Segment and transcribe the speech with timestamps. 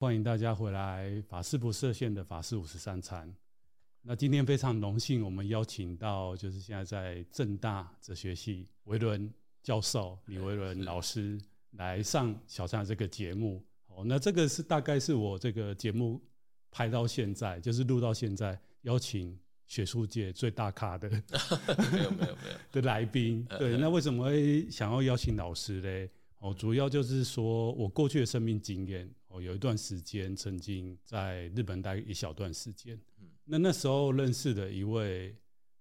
[0.00, 3.30] 欢迎大家回来，法师不设限的法师五十三餐。
[4.00, 9.30] 那今天非常荣幸，我们邀请到就是现在在正大哲学系维伦
[9.62, 11.38] 教授李维伦老师
[11.72, 13.62] 来上小禅这个节目。
[13.88, 16.18] 哦，那这个是大概是我这个节目
[16.70, 21.10] 拍到现在，就是录到现在，邀请学术界最大咖的
[21.92, 23.46] 没有没有没有的来宾。
[23.58, 26.10] 对，那为什么会想要邀请老师嘞？
[26.38, 35.34] 哦，主要就是说我过去的生命经验，哦，有一段时间曾经在日本待一小段时间，嗯，那那时候认识的一位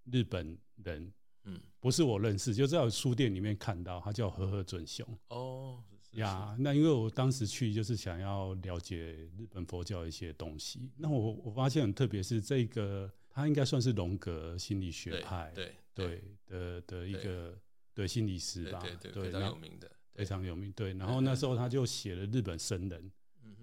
[0.06, 1.12] 日本人，
[1.46, 5.04] 嗯，不是我认识，就在书店里面看到，他叫和和准雄。
[5.30, 17.58] 哦，呀，那因为我当时去就是想要了解日本佛教一些东西，那我我发现很特别是这个，他应该算是荣格心理学派，对对的的一个
[17.96, 19.90] 对心理师吧，对对，非常有名的。
[20.14, 20.94] 非常有名，对。
[20.96, 23.10] 然后那时候他就写了日本僧人，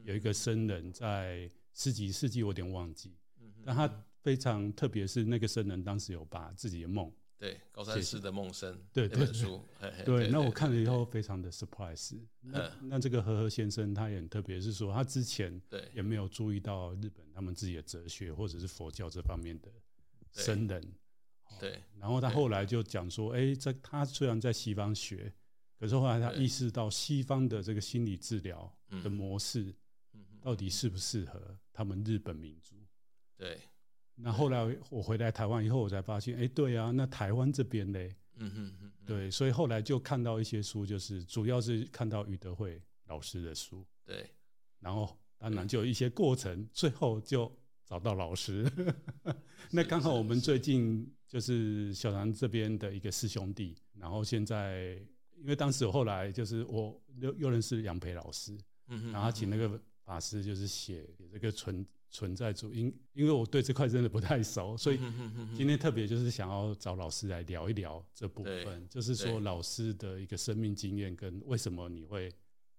[0.07, 3.13] 有一个僧人在十几世纪，我有点忘记。
[3.65, 3.91] 但他
[4.23, 9.61] 非常特别，是那个僧人当时有把自己的梦，对高山寺的梦生，对对书，
[10.07, 10.29] 对。
[10.29, 12.17] 那我看了以后非常的 surprise。
[12.41, 15.61] 那那这个和合先生他也很特别，是说他之前
[15.93, 19.69] 也没有注意到日本他们自己的哲学或者是佛教这方面的
[20.31, 20.95] 僧人。
[21.59, 21.83] 对。
[21.99, 25.33] 然后他后来就讲说，哎，这他虽然在西方学。
[25.79, 29.75] 可是后来他意识到西方的这个心理治疗的模式，
[30.47, 32.77] 到底适不适合他们日本民族？
[33.37, 33.61] 对。
[34.15, 44.31] 那后来我回来台湾以后，我才发现，哎，对啊，那台湾这边嘞，嗯哼，对，所以后来就看到一些书，就是主要是看到余德惠老师的书，对。
[44.79, 47.53] 然后当然就有一些过程，最后就
[47.85, 48.71] 找到老师。
[49.73, 55.05] 那刚好我们最近就是小南这边的一个师兄弟，然后现在。
[55.39, 64.99] 因为当时我后来就是我又又认识杨培老师，然后他请那个法师就是写这个存存在主因，因为我对这块真的不太熟，所以
[65.55, 72.33] 今天特别就是想要找老师来聊一聊这部分，就是说老师的一个生命经验跟为什么你会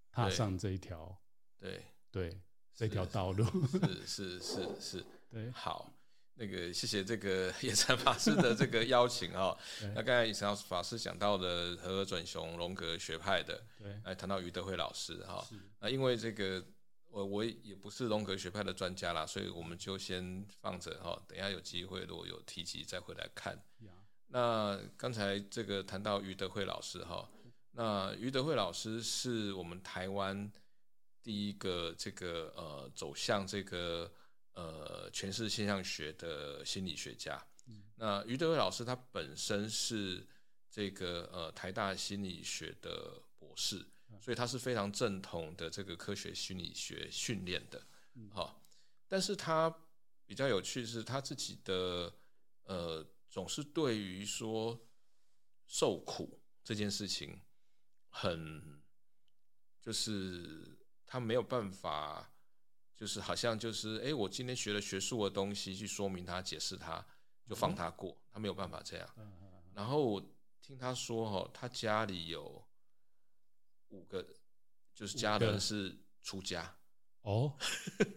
[0.09, 1.15] 踏上这一条
[1.59, 2.41] 对对
[2.73, 3.45] 这条道路，
[4.07, 5.93] 是是是是，对，好。
[6.39, 9.57] 那个谢谢这个 野禅法师的这个邀请哈。
[9.95, 15.43] 那刚才野禅法师讲到的和合准雄荣格学派的，对，来谈到余德慧老师哈。
[15.79, 16.63] 那因为这个
[17.09, 21.21] 我我也不是荣格学派的专家啦，所以我们就先放着哈。
[21.27, 23.61] 等一下有机会如果有提及再回来看。
[24.27, 27.29] 那刚才这个谈到于德慧老师哈，
[27.71, 30.51] 那于德慧老师是我们台湾
[31.23, 34.11] 第一个这个呃走向这个。
[34.57, 40.25] 呃，诠释现象学的心理学家，嗯、那于德慧老师他本身是
[40.71, 43.85] 这个呃台大心理学的博士，嗯、
[44.19, 47.81] 所以他是非常正统的这个科学心理学训练的，
[48.31, 48.61] 好、嗯，
[49.07, 49.73] 但是他
[50.25, 52.13] 比较有趣是他自己的
[52.63, 54.79] 呃总是对于说
[55.65, 57.41] 受苦这件事情
[58.09, 58.81] 很，
[59.81, 62.31] 就是他没有办法。
[62.99, 67.05] 就是好像就是哎、欸，我今天学了学术的东西去说明他、解释他，
[67.47, 69.07] 就放他过，他没有办法这样。
[69.75, 72.66] 然后我听他说哈，他家里有
[73.89, 74.25] 五个，
[74.93, 76.75] 就是家人是出家
[77.21, 77.55] 哦。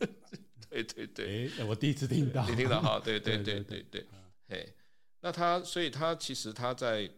[0.70, 3.00] 对对对，我第一次听到，你听到哈？
[3.04, 4.06] 对对对对对，
[4.48, 4.76] 嘿，
[5.20, 7.10] 那他所以他其实他在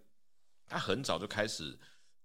[0.66, 1.78] 他很早就开始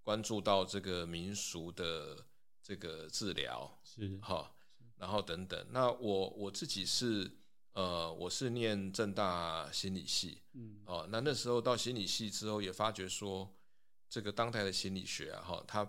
[0.03, 2.25] 关注到这个民俗的
[2.61, 4.53] 这个治疗是哈。
[4.99, 7.31] 然后等等，那我我自己是
[7.73, 13.55] 呃，我是念正大心理系，嗯，哦，那那时候到心理系之后，也发觉说，
[14.09, 15.87] 这个当代的心理学啊，哈，它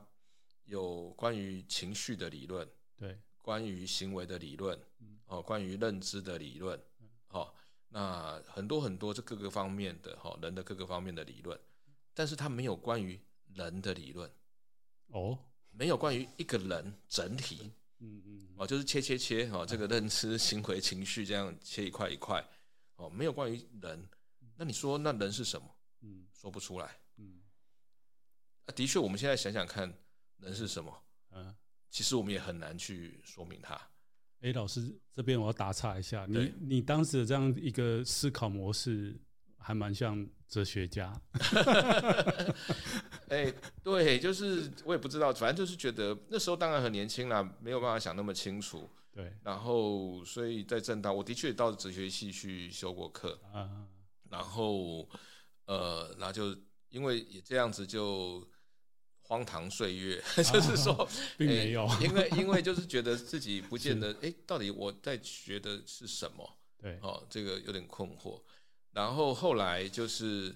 [0.69, 6.79] 有关于情绪的理论，对，关于行为的理论，嗯，哦，关于认知的理论，
[7.31, 7.53] 哦，
[7.89, 11.59] 那很多很多这各个方面的哈，人的各个方面的理论，
[12.13, 13.19] 但是它没有关于
[13.55, 14.31] 人的理论，
[15.07, 15.39] 哦，
[15.71, 17.73] 没有关于一个人整体。
[18.01, 22.47] 嗯嗯，哦，就是切切切，哦，这个认知、行为、情绪这样切一块一块，
[22.95, 24.09] 哦，没有关于人，
[24.55, 25.67] 那你说那人是什么？
[26.03, 26.97] 嗯，说不出来。
[27.17, 27.41] 嗯，
[28.67, 29.93] 啊，的确，我们现在想想看，
[30.39, 31.03] 人是什么？
[31.33, 31.55] 嗯，
[31.91, 33.79] 其实我们也很难去说明它。
[34.41, 39.21] 哎，老师这边我要打岔一下，你你当时的这样一个思考模式，
[39.59, 41.13] 还蛮像哲学家。
[43.29, 48.89] 哎、欸，对，就是我也不知道，反正就是觉得那时候当然很年轻啦，没有办法想那么清楚。
[49.13, 53.41] 对，然后所以在政大，我的确也到哲学系去修过课。
[53.53, 53.89] 啊，
[54.31, 55.09] 然后
[55.67, 56.57] 呃，然后就
[56.91, 58.49] 因为也这样子就
[59.29, 66.59] 荒唐岁月，啊、 就是说并没有，因为因为 就是觉得自己不见得，哎，到底我在学的是什么？
[66.81, 68.41] 对，哦，这个有点困惑。
[68.93, 70.55] 然后后来就是，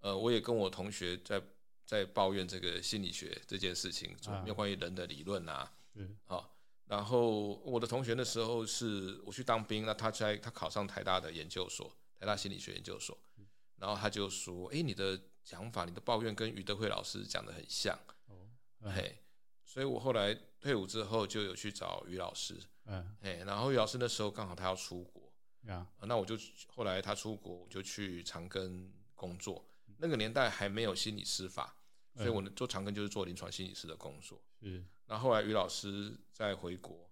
[0.00, 1.42] 呃，我也跟我同学在
[1.84, 4.16] 在抱怨这个心理学这件事情，
[4.46, 6.48] 有关于人的理论啊，嗯，好。
[6.86, 11.90] 然后我的同学那时候是我去当兵，那他在他考上台大的研究所，
[12.20, 13.18] 台大心理学研究所，
[13.78, 17.98] 然后他就说：“哎，你的讲法，你的抱怨跟于德惠老师讲的很像。”
[18.28, 18.48] 哦，
[18.80, 19.18] 嘿，
[19.64, 25.32] 所以我后来退伍之后就有去找于老师，嗯，哎，然后于老师那时候刚好他要出国，
[25.72, 26.36] 啊，那我就
[26.66, 29.64] 后来他出国，我就去长庚工作。
[29.98, 31.76] 那个年代还没有心理师法，
[32.16, 34.42] 所以我做长庚就是做临床心理师的工作。
[34.60, 34.84] 是。
[35.06, 37.08] 那后来于老师再回国，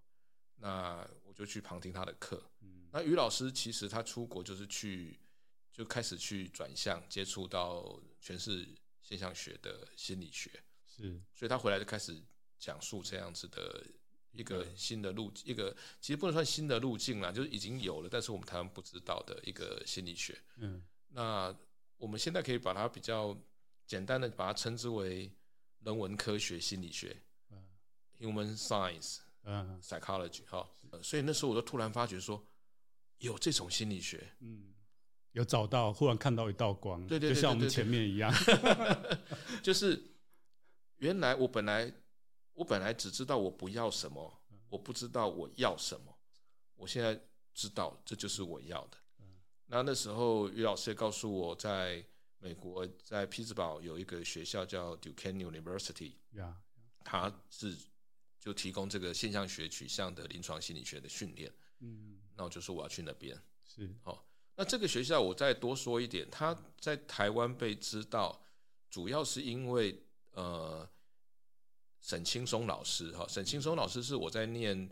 [0.57, 2.43] 那我就去旁听他的课。
[2.59, 5.20] 嗯，那于老师其实他出国就是去，
[5.71, 8.67] 就开始去转向接触到全是
[9.01, 10.51] 现象学的心理学。
[10.85, 12.21] 是，所以他回来就开始
[12.59, 13.85] 讲述这样子的
[14.31, 20.37] 一个新的路，一个其实不能算新的路径啦，就是已经有了，但是我们台湾不知道的一个心理学。
[20.57, 21.55] 嗯，那
[21.97, 23.37] 我们现在可以把它比较
[23.85, 25.31] 简单的把它称之为
[25.79, 27.15] 人文科学心理学。
[28.19, 30.69] Human science，嗯，psychology，哈，
[31.01, 32.45] 所以那时候我就突然发觉说，
[33.17, 34.75] 有这种心理学，嗯，
[35.33, 38.33] 有找到，忽然看到一道光，对对，就像我们前面一样，
[39.63, 40.01] 就是
[40.97, 41.91] 原来我本来
[42.53, 46.17] 我本来只知道我不要什么，我不知道我要什么，
[46.75, 47.19] 我现在
[47.53, 48.97] 知道这就是我要的。
[49.67, 52.05] 那那时候余老师也告诉我，在
[52.39, 56.57] 美国在匹兹堡有一个学校叫 Duquesne University，呀，
[57.03, 57.77] 他是。
[58.43, 64.25] 就提供这个现象学取向的临床心理学的训练，嗯，那我就说我要去那边，是，好，
[64.55, 68.41] 那这个学校我再多说一点，他在台湾被知道，
[68.89, 70.87] 主要是因为呃，
[71.99, 74.89] 沈青松老师，哈，沈青松老师是我在念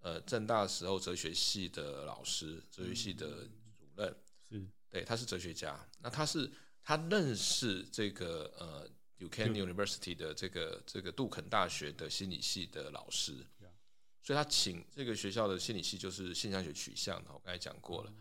[0.00, 3.46] 呃政大的时候哲学系的老师，哲学系的
[3.76, 4.16] 主任，
[4.50, 4.66] 是。
[4.90, 6.50] 对，他是哲学家，那他是
[6.82, 8.88] 他认识这个呃。
[9.16, 13.32] Duquesne University 的这个这个杜肯大学的心理系的老师，
[14.20, 18.12] 所以他请这个学校的心理系就是现象学取向的，我刚才讲过了，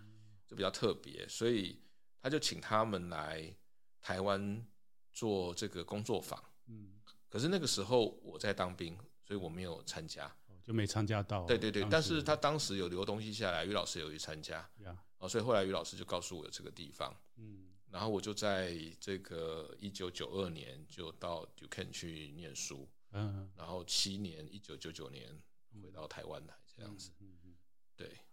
[0.53, 1.81] 就比较特别，所以
[2.21, 3.51] 他就请他们来
[3.99, 4.63] 台湾
[5.11, 6.41] 做这个工作坊。
[6.67, 8.95] 嗯，可是那个时候我在当兵，
[9.25, 10.31] 所以我没有参加，
[10.63, 11.45] 就没参加到。
[11.47, 14.69] 对对对，但是他当时有留东西下来，于老师有去参加，
[15.17, 17.11] 哦，所以后来于老师就告诉我这个地方。
[17.37, 17.69] 嗯。
[17.89, 25.39] 然后我就在这个一九九二年就到 Duquesne 去念书，嗯，然后七年一九九九年
[25.79, 27.55] 回到台湾来这样子，嗯嗯，
[27.95, 28.17] 对，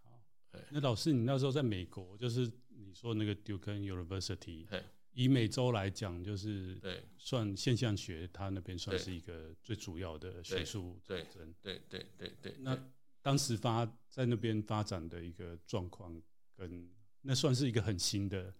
[0.69, 4.65] 那老师你那时候在美国，就是你说那个 Duquesne University，
[5.13, 11.25] 以美洲来讲，就是对，算现象学，它那边算是一个最主要的学术，对。
[11.61, 11.81] 对。
[11.87, 12.05] 对。
[12.17, 12.31] 对。
[12.41, 12.55] 对。
[12.59, 12.77] 那
[13.21, 16.21] 当时发在那边发展的一个状况，
[16.55, 16.89] 跟
[17.21, 18.53] 那算是一个很新的。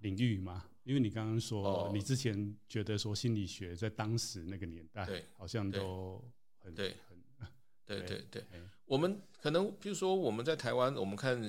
[0.00, 6.22] 领域吗，因为你刚刚说，你之前觉得说心理学在当时那个年代，好像都
[6.58, 7.15] 很对，很
[7.86, 8.44] 对对对。
[8.84, 11.40] 我们可能，比如说我们在台湾，我们看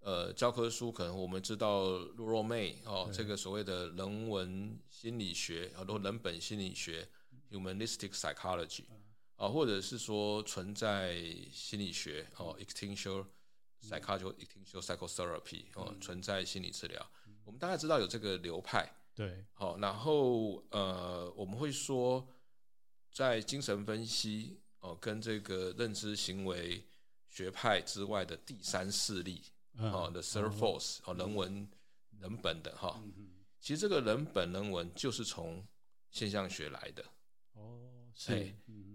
[0.00, 7.08] 呃教科书，可能我们知道 Rollo May 哦，这个所谓的人文心理学，很多人本心理学
[7.50, 8.84] （Humanistic Psychology）
[9.36, 11.16] 啊，或者是说存在
[11.52, 13.26] 心理学哦 （Existential
[13.82, 17.10] Psychology、Existential Psychotherapy） 哦，存在心理治疗。
[17.44, 22.28] 我们大概知道有这个流派，对，好，然后呃，我们会说，
[23.10, 26.84] 在精神分析哦跟这个认知行为
[27.30, 29.42] 学派之外的第三势力，
[29.76, 31.68] 哦，the third force，哦，人文
[32.20, 33.02] 人本的哈，
[33.60, 35.66] 其实这个人本人文就是从
[36.10, 37.04] 现象学来的，
[37.52, 38.54] 哦，是，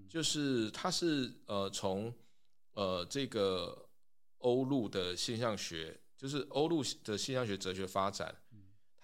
[0.10, 2.14] 就是它是呃从
[2.74, 3.90] 呃这个
[4.40, 8.36] 欧陆的现象学，就是欧陆的现象学哲学发展。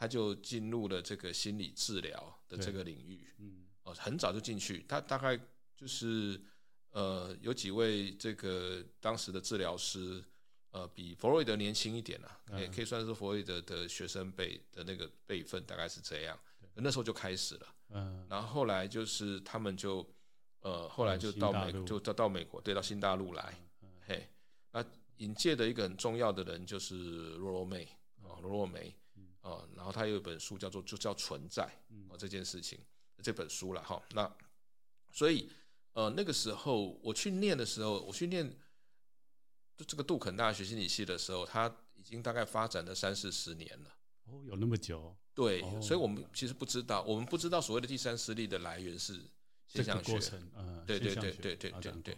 [0.02, 4.86] 他就进入了这个心理治疗的这个领域，嗯，哦，很早就进去。
[4.88, 5.38] 他大概
[5.76, 6.42] 就是
[7.00, 10.22] 呃，有几位这个当时的治疗师，
[10.72, 16.38] 呃，比弗洛伊德年轻一点了，也可以算是弗洛伊德的学生辈的那个辈分，大概是这样。
[16.74, 20.06] 那时候就开始了，嗯，然后后来就是他们就
[20.60, 23.58] 呃，后来就到美，就到到美国，对，到新大陆来，
[24.06, 24.28] 嘿，
[24.74, 24.84] 那
[25.20, 26.96] 引介的一个很重要的人就是
[27.36, 27.86] 罗罗梅，
[28.24, 28.94] 啊，罗罗梅。
[29.42, 31.64] 啊，然后他有一本书叫做就叫存在
[32.10, 32.78] 哦，这件事情
[33.24, 34.04] 这本书了哈。
[34.12, 34.30] 那
[35.14, 35.50] 所以
[35.94, 38.58] 呃那个时候我去念的时候，我去念
[39.88, 43.96] 这个杜肯大学心理系的时候，他已经大概发展了三四十年了。
[44.26, 45.16] 哦，有那么久？
[45.34, 49.22] 对，所以我们其实不知道，我们不知道所谓的第三势力的来源是
[49.68, 50.20] 现象学，
[50.56, 52.18] 嗯，对对对对对对对。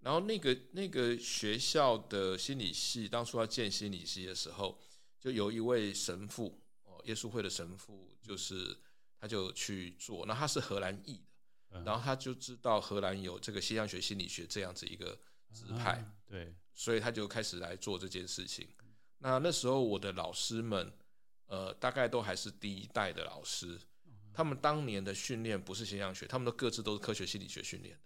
[0.00, 4.76] 然后那个那个学校的心理系当初要建心理系的时候，
[5.20, 8.76] 就有一位神父哦，耶稣会的神父，就是
[9.20, 10.26] 他就去做。
[10.26, 11.31] 那他是荷兰裔的，
[11.84, 15.18] 然后他就知道荷兰有这个现象学心理学这样子一个
[15.52, 18.68] 支派，对，所以他就开始来做这件事情。
[19.18, 20.92] 那那时候我的老师们，
[21.46, 23.78] 呃，大概都还是第一代的老师，
[24.32, 28.00] 他们当年的训练不是现象学，他们都各自都是科学心理学训练的。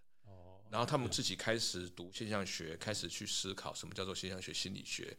[0.69, 5.17] 然后他们自己开始读现象学，开始去思考什么叫做现象学心理学，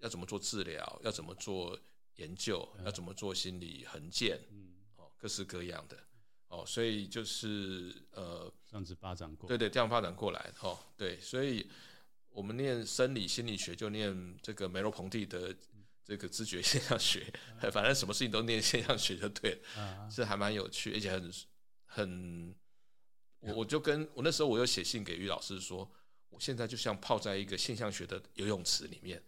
[0.00, 1.78] 要怎么做治疗，要怎么做
[2.16, 4.38] 研究，要怎么做心理衡鉴，
[4.96, 5.98] 哦，各式各样的，
[6.48, 11.68] 哦，所以就是呃，这样子发展过，对对，这样发展过来，哦，对，所以
[12.30, 15.54] 我们念生理心理学就念这个梅洛庞蒂的
[16.04, 17.32] 这个知觉现象学，
[17.72, 21.32] 反正什么事情都念现象学就对了，是还蛮有趣，而且很
[21.86, 22.54] 很。
[23.40, 25.88] 我我就跟我那时候我又写信给于老师说，
[26.30, 29.22] 我现在就像泡在一个现象学的游泳池里面，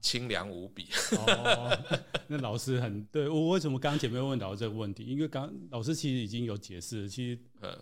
[0.00, 0.88] 清凉无比。
[1.12, 5.04] 哦，那老师很对，我为什么刚刚前面问到这个问题？
[5.04, 7.38] 因为刚老师其实已经有解释，其实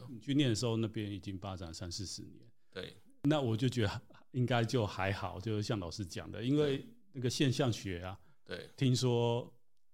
[0.08, 2.46] 你去念的时候那边已经发展三四十年。
[2.73, 4.00] 对，那我就觉得
[4.32, 9.52] 应该就还好，就是像老师讲的，因为那个现象学啊，对，听说。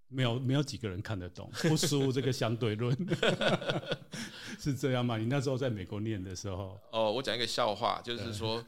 [0.09, 2.95] 没有没有几个人看得懂，不输这个相对论，
[4.61, 5.17] 是这样吗？
[5.17, 8.63] 你那时候在美国念的时候，哦，我讲一个笑话，就是说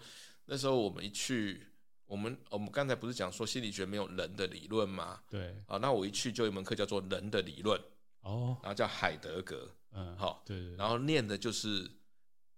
[0.47, 1.61] 那时候我们一去，
[2.05, 5.23] 我们我们刚才不是讲说心理学没有人的理论吗？
[5.29, 7.79] 对，啊，那我一去就有一门课叫做人的理论，
[8.21, 11.89] 哦，然后叫海德格，嗯，好，对对，然后念的就是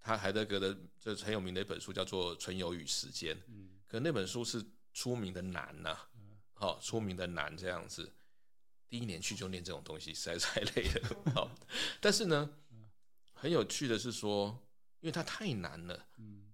[0.02, 4.64] 他海德格的这很有名的一本书叫做《存有与时间》，嗯，可那本书是
[4.94, 5.98] 出名的难呐，
[6.54, 8.14] 好，出名的难这样子。
[8.90, 11.32] 第一年去就念这种东西，实在是太累了。
[11.36, 11.52] 好，
[12.00, 12.50] 但是呢，
[13.34, 14.58] 很有趣的是说，
[15.02, 16.08] 因为它太难了，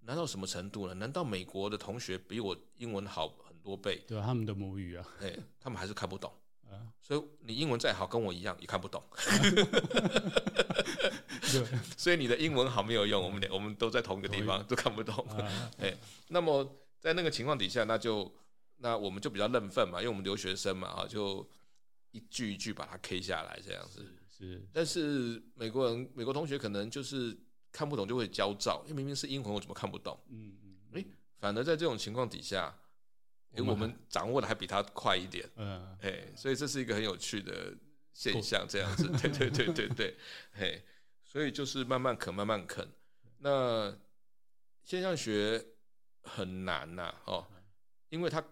[0.06, 0.94] 难到什么程度呢？
[0.94, 4.02] 难道美国的同学比我英文好很多倍？
[4.06, 6.32] 对，他们的母语啊，哎，他们还是看不懂
[6.64, 6.92] 啊。
[7.00, 9.02] 所以你英文再好，跟我一样也看不懂。
[11.52, 11.64] 对，
[11.96, 15.26] 所以你的英文好没有用，我们我们都在同一个地方都看不懂。
[15.78, 15.96] 哎，
[16.28, 18.32] 那么在那个情况底下，那就
[18.78, 21.48] 那我们就比较认份嘛，因为我们留学生嘛，啊，就。
[22.14, 24.68] 一句一句把它 K 下来，这样子是，是。
[24.72, 27.36] 但是美国人、美国同学可能就是
[27.74, 30.16] 看不懂就会焦躁，因为明明是英文，我怎么看不懂？
[30.28, 30.76] 嗯嗯。
[30.92, 31.06] 哎、欸，
[31.40, 32.72] 反而在这种情况底下，
[33.50, 35.50] 哎、欸，我们掌握的还比他快一点。
[35.56, 35.98] 嗯。
[36.00, 37.74] 哎，所以这是一个很有趣的
[38.12, 39.08] 现象，这样子。
[39.20, 40.16] 对对对对对。
[40.52, 40.84] 嘿，
[41.24, 42.88] 所以就是慢慢啃，慢慢啃。
[43.38, 43.92] 那
[44.84, 45.66] 现象学
[46.22, 47.46] 很难呐、啊，哦，
[48.10, 48.42] 因为它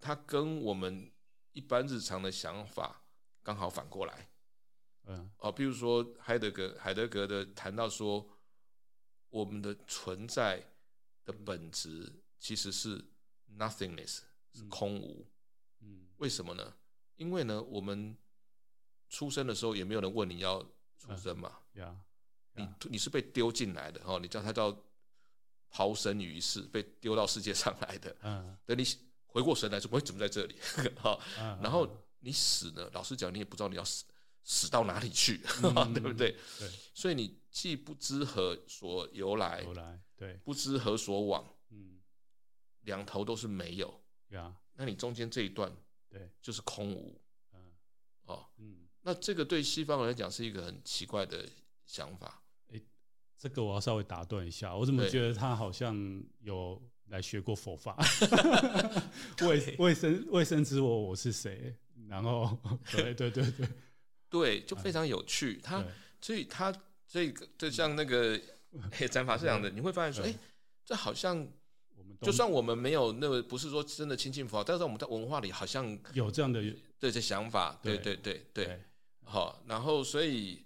[0.00, 1.10] 它跟我们。
[1.54, 3.02] 一般日常的想法
[3.42, 4.28] 刚好反过来，
[5.08, 8.28] 嗯，哦，比如说海德格，海德格的谈到说，
[9.30, 10.62] 我们的存在
[11.24, 13.04] 的本质其实是
[13.58, 14.20] nothingness，
[14.52, 15.26] 是空无，
[15.80, 16.74] 嗯，为什么呢？
[17.16, 18.16] 因为呢，我们
[19.08, 20.62] 出生的时候也没有人问你要
[20.98, 21.58] 出生嘛，
[22.54, 24.76] 你你是被丢进来的哦，你叫他叫
[25.70, 28.84] 抛身于世，被丢到世界上来的，嗯， 等你。
[29.30, 30.56] 回过神来，怎么会怎么在这里？
[30.98, 31.16] 哈，
[31.62, 31.86] 然后
[32.20, 34.06] 你死了，老实讲，你也不知道你要死
[34.48, 36.34] 死到哪里去，嗯、 对不对？
[36.58, 41.98] 对，所以你既不知何所由来，由来对，不知何所往，嗯，
[42.80, 44.02] 两头都是没有。
[44.30, 44.56] 呀。
[44.72, 45.70] 那你中间这一段，
[46.08, 47.20] 对，就是空无，
[47.52, 47.60] 嗯，
[48.22, 51.46] 哦，嗯，那这个对西方人来讲是一个很奇怪的
[51.84, 52.42] 想法。
[52.68, 52.82] 诶，
[53.36, 55.94] 这个我要稍微打断一下，我怎么觉得他好像
[56.40, 56.82] 有。
[57.08, 57.96] 来学过佛法，
[59.40, 61.74] 未未 生未生知我我是谁？
[62.06, 62.54] 然后
[62.90, 63.66] 对对对对
[64.28, 65.60] 对，就非常有趣。
[65.62, 65.84] 他
[66.20, 66.72] 所以他
[67.06, 68.40] 这个就像那个
[68.92, 70.34] 嘿禅法师讲的，你会发现说，哎，
[70.84, 71.36] 这好像
[71.96, 76.62] 我们就算我们没有那个不是说真的亲近佛法，但是我们在文化里好像有这样的
[76.98, 77.78] 这些想法。
[77.82, 78.80] 对对对对，
[79.24, 79.62] 好。
[79.66, 80.64] 然后所以，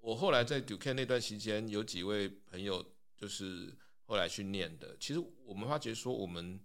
[0.00, 2.84] 我后来在 Duquesne 那段时间，有几位朋友
[3.16, 3.74] 就是。
[4.10, 6.58] 后来去念的，其实我们发觉说，我们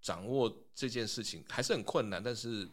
[0.00, 2.66] 掌握这件事情还是很困难，但是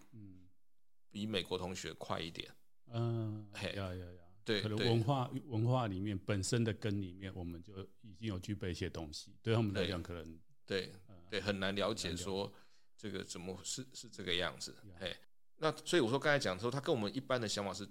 [1.11, 2.49] 比美国同学快一点。
[2.91, 10.91] 嗯，嘿，要要要，对，可能文化文化里面本身的根里面，我们就已经有具备一些东西，对他们来讲可能对
[11.29, 12.51] 对很难了解说
[12.97, 14.75] 这个怎么是是这个样子。
[14.99, 15.15] 嘿，
[15.57, 17.87] 那所以我说刚才讲说，他跟我们一般的想法是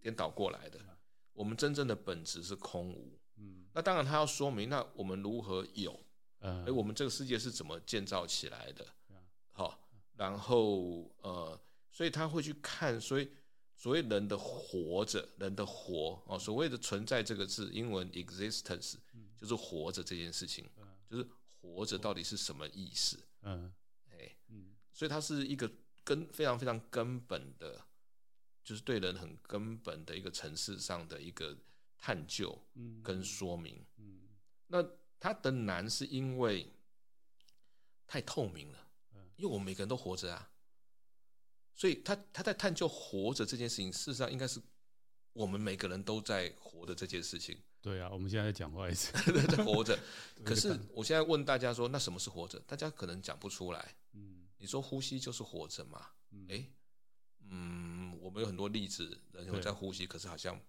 [0.00, 0.78] 颠倒过来的。
[1.32, 3.18] 我们真正的本质是空无。
[3.36, 5.98] 嗯，那当然他要说明，那我们如何有？
[6.40, 8.86] 嗯，哎，我们这个世界是怎么建造起来的？
[9.52, 11.58] 好，然后呃，
[11.90, 13.30] 所以他会去看，所以
[13.86, 18.96] 所谓人的活着，人的活哦，所谓的存在这个字，英文 existence
[19.36, 20.68] 就是活着这件事情，
[21.08, 21.28] 就是
[21.60, 23.16] 活着到底是什么意思？
[23.42, 23.72] 嗯，
[24.10, 25.70] 哎，嗯，所以它是一个
[26.02, 27.80] 根非常非常根本的，
[28.64, 31.56] 就是对人很根本的一个层次上的一个
[31.96, 32.60] 探究，
[33.04, 34.22] 跟说明，嗯，
[34.66, 34.84] 那
[35.20, 36.68] 它的难是因为
[38.04, 38.90] 太透明了，
[39.36, 40.50] 因为我们每个人都活着啊。
[41.76, 44.60] 所以他他在探究活着这件事情，事实上应该是
[45.34, 47.56] 我们每个人都在活的这件事情。
[47.82, 49.12] 对啊，我们现在在讲话一次
[49.46, 49.96] 在活着。
[50.42, 52.58] 可是我现在问大家说，那什么是活着？
[52.66, 53.94] 大家可能讲不出来。
[54.14, 56.08] 嗯，你说呼吸就是活着嘛？
[56.32, 56.72] 嗯，欸，
[57.48, 60.60] 嗯，我们有很多例子，人有在呼吸，可是好像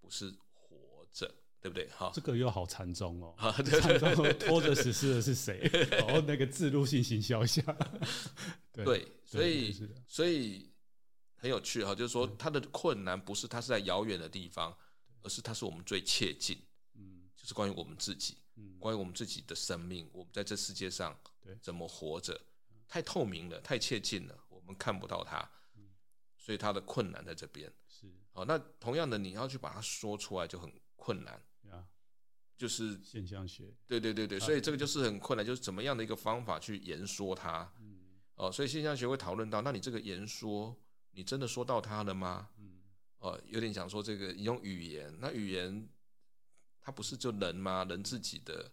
[0.00, 1.34] 不是活着。
[1.60, 1.88] 对不对？
[1.90, 3.34] 哈，这个又好禅宗哦。
[3.80, 5.58] 禅宗拖着实施的是谁？
[5.90, 7.62] 然 后那个自入性行销一下。
[8.72, 10.70] 对，对，所以所以
[11.36, 14.76] 很有趣哈，就是说它的困难不是它是在遥远的地方，
[15.22, 16.56] 而是它是我们最切近。
[16.94, 21.14] 嗯，就是关于我们自己，嗯关于我们自己的生命，我们在这世界上
[21.60, 22.40] 怎么活着，
[22.88, 25.48] 太透明了，太切近了，我们看不到它。
[26.38, 27.70] 所以它的困难在这边。
[27.86, 28.06] 是。
[28.32, 31.38] 好，那同样的，你要去把它说出来就很困难。
[32.60, 37.72] 就是现象学，对对对对，所以这个就是很困难，就是怎么样的一个方法去言说它，
[38.34, 40.78] 哦，所以现象学会讨论到，那你这个言说，
[41.12, 42.50] 你真的说到它了吗？
[43.20, 45.88] 哦，有点想说这个你用语言，那语言
[46.82, 47.82] 它不是就人吗？
[47.88, 48.70] 人自己的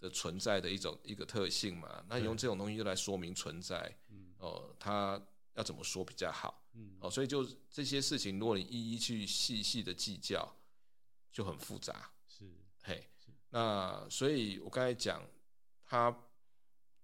[0.00, 2.02] 的存在的一种一个特性嘛？
[2.08, 3.94] 那你用这种东西就来说明存在，
[4.38, 5.20] 哦，它
[5.56, 6.66] 要怎么说比较好？
[7.00, 10.56] 哦，所以就这些事情，如果你一一去细细的计较，
[11.30, 12.10] 就很复杂。
[13.54, 15.22] 嘿，那所以我刚才讲，
[15.86, 16.14] 它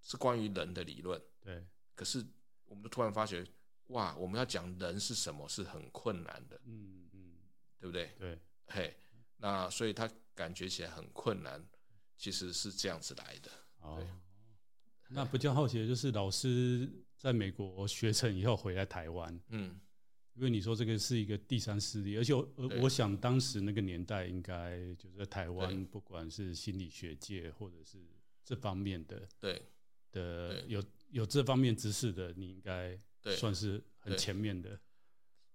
[0.02, 1.64] 是关于人的理论，对。
[1.95, 2.25] 可是
[2.66, 3.47] 我们就突然发觉，
[3.88, 7.33] 哇，我们要讲人是什么是很困难的，嗯嗯，
[7.78, 8.12] 对不对？
[8.19, 8.97] 对，嘿，
[9.37, 11.64] 那所以他感觉起来很困难，
[12.16, 13.50] 其实是这样子来的。
[13.97, 14.07] 对，
[15.09, 19.80] 那比较好奇的就是老师在美国学成以后回来台湾，嗯。
[20.41, 22.49] 因为你说这个是一个第三势力，而且我
[22.81, 27.99] 我想当时那个年代应该就是在台湾，不管是心理学界或者是
[28.43, 29.61] 这方面的，对。
[30.13, 32.99] 的有有这方面知识的，你应该
[33.37, 34.81] 算是很前面的。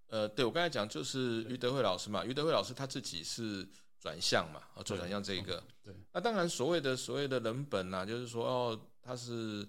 [0.06, 3.68] 呃，对我刚才讲就是于德惠老师嘛，于德惠老师他自己是
[4.00, 5.64] 转向嘛，啊，做转向这一个。
[5.84, 9.68] 对，那当然所谓的所谓的人本啊，就是说哦，他是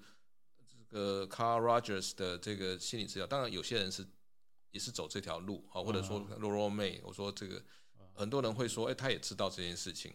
[0.69, 4.07] 这个 Carl Rogers 的这个心理治疗，当然有些人是。
[4.77, 7.63] 也是走这条路啊，或者说罗罗妹，我说这个
[8.13, 10.13] 很多人会说，哎，他也知道这件事情，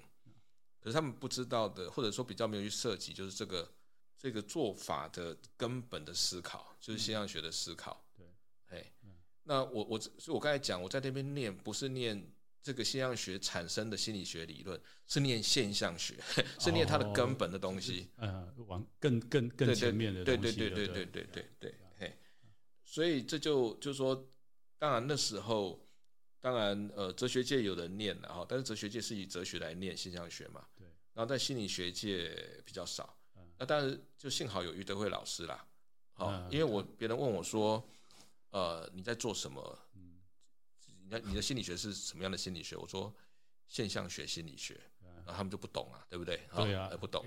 [0.80, 3.72] 可是他们不知道的，或者说比较没有去涉及，就是这个
[4.18, 8.06] 这个做法的根本的思考，就是现象学的思考。
[8.16, 8.26] 对，
[8.70, 8.94] 哎，
[9.46, 16.16] 那我我所以我刚才讲，我在那边念不是念这个现象学产生的心理学理论，是念现象学，
[16.62, 18.10] 是念它的根本的东西。
[18.18, 20.42] 嗯，往更更更前面的东西。
[20.42, 22.16] 对对对对对对对对，嘿，
[22.86, 24.28] 所以这就就是说。
[24.82, 25.80] 当然那时候，
[26.40, 30.66] 当然呃，哲学界有人念了哈，但是哲学界是以哲学来念现象学嘛。
[30.76, 30.88] 对。
[31.14, 33.16] 然后在心理学界比较少。
[33.36, 33.44] 嗯。
[33.60, 35.64] 那当然就幸好有余德惠老师啦。
[36.14, 37.88] 好，因为我别人问我说，
[38.50, 39.78] 呃，你在做什么？
[39.94, 40.18] 嗯。
[41.12, 42.76] 你你的心理学是什么样的心理学？
[42.76, 43.14] 我说
[43.68, 44.82] 现象学心理学。
[45.24, 46.42] 然后他们就不懂啊，对不对？
[46.56, 46.90] 对啊。
[47.00, 47.24] 不懂。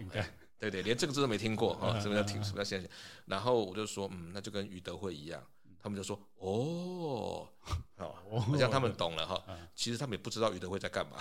[0.58, 2.42] 对对，连这个字都没听过哈，什么叫听？
[2.42, 2.96] 什么叫现象学？
[3.26, 5.40] 然后我就说，嗯，那就跟余德惠一样。
[5.84, 7.46] 他们就说：“哦，
[7.98, 8.16] 好，
[8.50, 9.38] 我想他们懂了哈。
[9.74, 11.18] 其实他们也不知道余德辉在干嘛。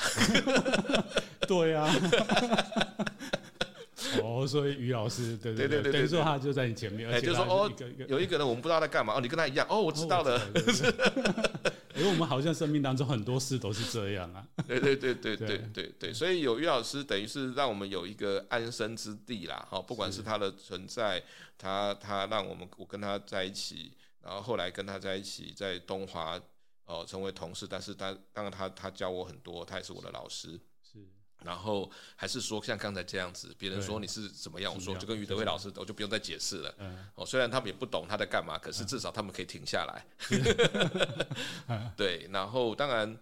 [1.46, 1.86] 对呀。
[4.24, 7.70] 哦，所以于老师，对对对对，等于说他就在你前面，而且就说哦，
[8.08, 10.40] 有一个人我们不知道在干嘛哦，你跟他一样哦，我知道了。
[11.96, 14.48] 因为我们好像生命当中很多事都是这样啊。
[14.66, 19.68] 对对对对对对对，所以有于老师等于是让我们有一个安身之地啦。
[19.70, 21.22] 哈，不管是他的存在，
[21.58, 23.92] 他他让我们我跟他在一起。”
[24.24, 26.42] 然后后来跟他在一起，在东华
[26.86, 30.58] 哦成为同事，但是他当然他他教我很多，他也是我的老师。
[30.82, 31.06] 是，
[31.44, 36.74] 然后还是说像刚才这样子，别人说你是怎么样，我说就跟于德慧老师，我就不用再解释了。
[36.78, 37.06] 嗯。
[37.16, 40.06] 哦，虽然他们也不懂他在干嘛，可是至少他们可以停下来。
[41.98, 43.18] 对，然后当然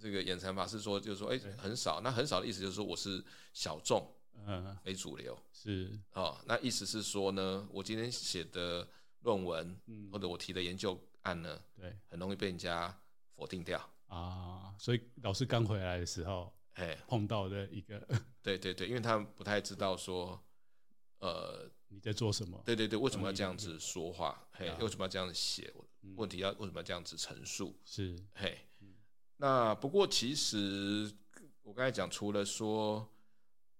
[0.00, 4.10] 这个演禅法师说，就是说哎很少，那很少的意思就是说我是小众，
[4.46, 5.38] 嗯，非主流。
[5.52, 5.90] 是。
[6.14, 8.88] 哦，那意思是说呢，我今天写的。
[9.26, 9.76] 论文，
[10.12, 12.96] 或者我提的研究案呢，对，很容易被人家
[13.34, 14.72] 否定掉啊。
[14.78, 17.98] 所以老师刚回来的时候，哎，碰到的一个，
[18.40, 20.40] 对对对，因为他们不太知道说，
[21.18, 22.62] 呃，你在做什么？
[22.64, 24.48] 对对对，为什么要这样子说话？
[24.52, 25.74] 嘿，为什么要这样子写？
[26.14, 27.76] 问题要为什么要这样子陈述？
[27.84, 28.56] 是嘿。
[29.38, 31.12] 那不过其实
[31.64, 33.06] 我刚才讲，除了说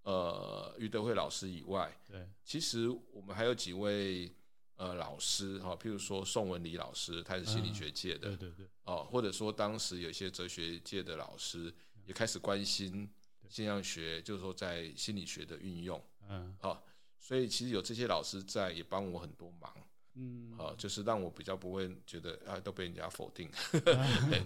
[0.02, 4.34] 呃余德慧老师以外，对，其实我们还有几位
[4.76, 11.72] 呃老师哈，譬如说宋文礼老师，他是心理学界的，对对对，哦，或者说当时有些哲学界的老师
[12.04, 13.08] 也开始关心
[13.48, 16.84] 现象学，就是说在心理学的运用，嗯，好，
[17.18, 19.72] 所以其实有这些老师在，也帮我很多忙。
[20.18, 23.50] 嗯，好，就是让我比较不会觉得啊，都被人家否定，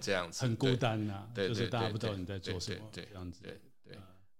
[0.00, 3.96] 这样子很孤单呐，对，就是大家不知道你在做什么，对，这样子，对对，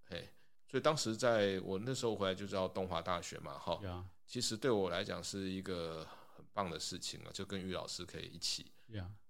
[0.06, 0.28] 嘿，
[0.66, 3.80] 所以当时在我那时候回来就知道东华大学嘛，哈，
[4.30, 8.70] 其实对我来讲是一个很棒的事情啊，就跟于老师可以一起，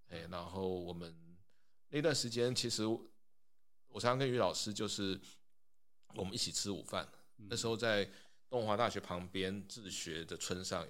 [0.08, 1.38] 哎，然后我们
[1.88, 5.18] 那段时间其实我常常跟于老师就是
[6.16, 7.08] 我们一起吃午饭，
[7.48, 8.10] 那时候在
[8.50, 10.86] 东华大学旁边自学的村上。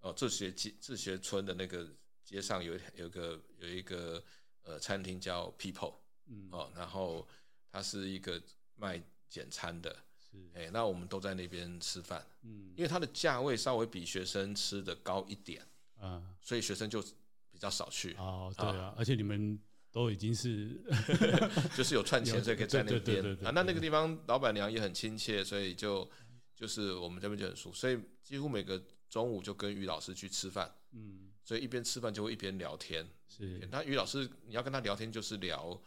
[0.00, 1.84] 哦，自学街自学村的那个
[2.22, 4.22] 街上有有一个有一个
[4.62, 7.26] 呃餐厅叫 People，嗯，哦，然后
[7.72, 8.40] 它是一个
[8.76, 15.66] 卖简餐的，是，哎，那我们都在那边吃饭，嗯，因为它的价位稍微比学生吃的高一点，
[15.98, 17.02] 啊，所以学生就
[17.50, 19.58] 比较少去，哦，对啊，而且你们
[19.90, 20.80] 都已经是
[21.76, 26.08] 就是有串钱，所以可以在那边啊，那那个地方老板娘也很亲切，所以就
[26.54, 28.82] 就是我们这边就很熟，所以几乎每个。
[29.10, 33.08] 中午就跟于老师去吃饭，嗯，所以一边吃饭就会一边聊天。
[33.26, 35.80] 是，那于老师你要跟他聊天，就是聊，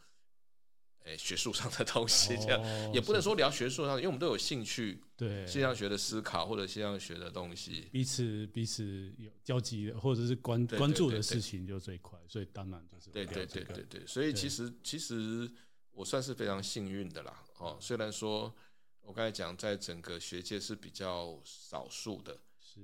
[1.03, 15.51] 哎，学术上的东西，这样也不能说聊学术上，因为我们都有兴趣，对，现象学的思考或者现象学的东西，彼此彼此有交集的，或者是关关注的事情就最快，所以当然就是对对对对对，所以其实其实
[15.91, 18.53] 我算是非常幸运的啦，哦，虽然说
[19.01, 22.37] 我刚才讲在整个学界是比较少数的。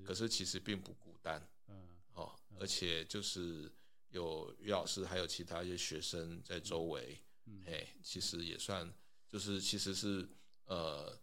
[0.03, 1.75] 可是其实并不孤单，嗯，
[2.13, 3.71] 哦，而且就是
[4.09, 7.26] 有于老师，还有其他一些学生在周围，嗯，
[7.65, 8.91] 哎，其实也算，
[9.27, 10.27] 就是其实是
[10.65, 11.17] 呃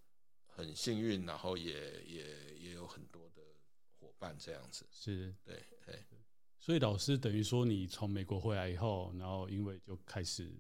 [0.47, 3.43] 很幸运，然后也也也有很多的
[3.99, 6.07] 伙伴这样子，是，对，哎，
[6.59, 10.51] 所以老师等于说你从美国回来以后，然后因为就开始，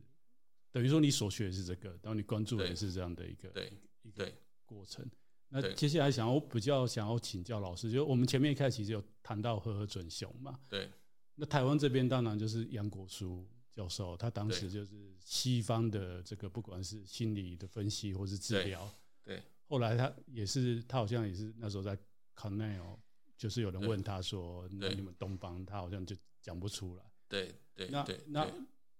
[0.70, 3.72] 等于说你所学的是这个，然后你关注的也是这样的一个对
[4.02, 4.30] 一个
[4.64, 5.08] 过程。
[5.48, 10.90] 那接下来想要比较想要请教老师，就我们前面一开始其实有谈到和和准雄嘛，对。
[11.36, 18.88] 那台湾这边当然就是杨国书教授，他当时就是西方的这个不管是心理的分析或是治疗，
[19.24, 19.42] 对。
[19.66, 21.98] 后来他也是，他好像也是那时候在
[22.36, 22.98] Cornell，
[23.36, 27.02] 就是有人问他说：“那你们东方？”他好像就讲不出来。
[27.28, 27.88] 对对。
[27.88, 28.46] 那那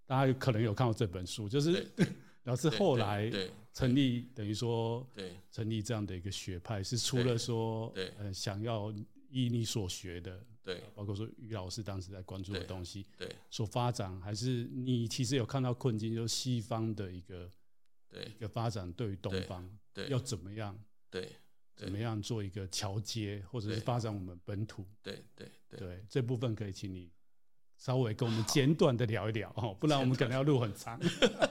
[0.05, 1.87] 大家可能有看过这本书，就是。
[2.45, 3.31] 然后是后来
[3.73, 5.03] 成立，等于说
[5.51, 8.93] 成立这样的一个学派，是除了说呃想要
[9.31, 17.49] 依你所学的，对，包括说于老师当时在关注的东西，对，所发展，还是你其实有看到困境，就是西方的一个
[18.09, 18.25] 对。
[18.25, 19.69] 一个发展对于东方
[20.09, 20.77] 要怎么样，
[21.11, 21.31] 对，
[21.75, 27.11] 怎么样做一个桥接，或者是发展我们本土，对对对，这部分可以请你。
[27.77, 30.97] 稍微跟我们简短的聊一聊哦，不然我们可能要录很长。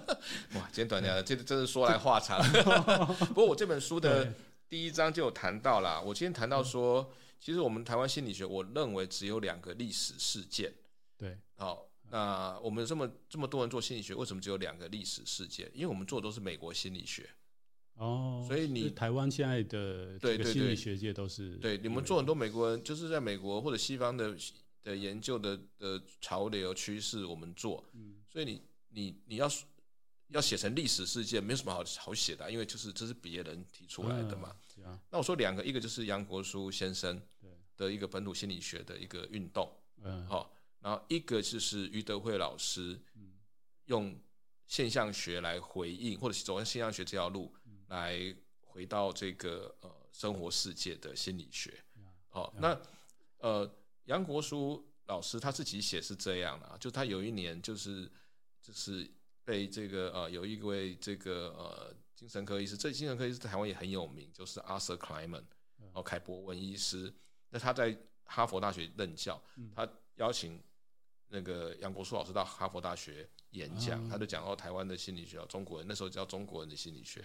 [0.57, 2.43] 哇，简短聊，这真是说来话长。
[3.29, 4.33] 不过我这本书的
[4.67, 7.13] 第一章就有谈到啦，我今天谈到说，
[7.45, 10.73] 其实我们台湾心理学，我认为只有两个历史事件。
[11.19, 15.71] 对，好，那我们这么这么多人做心理学，为什么只有两个历史事件？
[15.75, 17.29] 因为我们做的都是美国心理学。
[17.97, 24.35] 哦，所以你台湾现在的对心理学界都是对你们做很多美国人，就是在美国或者西方的。
[24.85, 27.83] 的研究的的潮流趋势，我们做，
[28.31, 29.51] 所以你你你要
[30.29, 34.55] 要写成历史事件，没有什么好好写的，因为就是这是别人提出来的嘛。
[35.09, 37.19] 那我说两个，一个就是杨国书先生
[37.77, 39.71] 的一个本土心理学的一个运动，
[40.03, 43.01] 嗯，好，然后一个就是于德慧老师
[43.87, 44.19] 用
[44.67, 47.55] 现象学来回应，或者是走上现象学这条路
[47.89, 51.83] 来回到这个呃生活世界的心理学。
[52.29, 52.81] 好，那
[53.39, 53.71] 呃。
[54.07, 58.07] 杨国书老师他自己写是这样的，就他有一年就是
[58.61, 59.11] 就是
[59.47, 65.45] 被这个呃有一位这个呃精神科医师，这精神科医师在台湾也很有名，就是 Arthur Kleinman
[65.95, 67.11] 哦凯博文医师，
[67.55, 69.41] 那他在哈佛大学任教，
[69.77, 70.61] 他邀请
[71.29, 77.25] 那个杨国树老师到哈佛大学演讲，他就讲到台湾的心理学，中国人那时候叫中国人的心理学，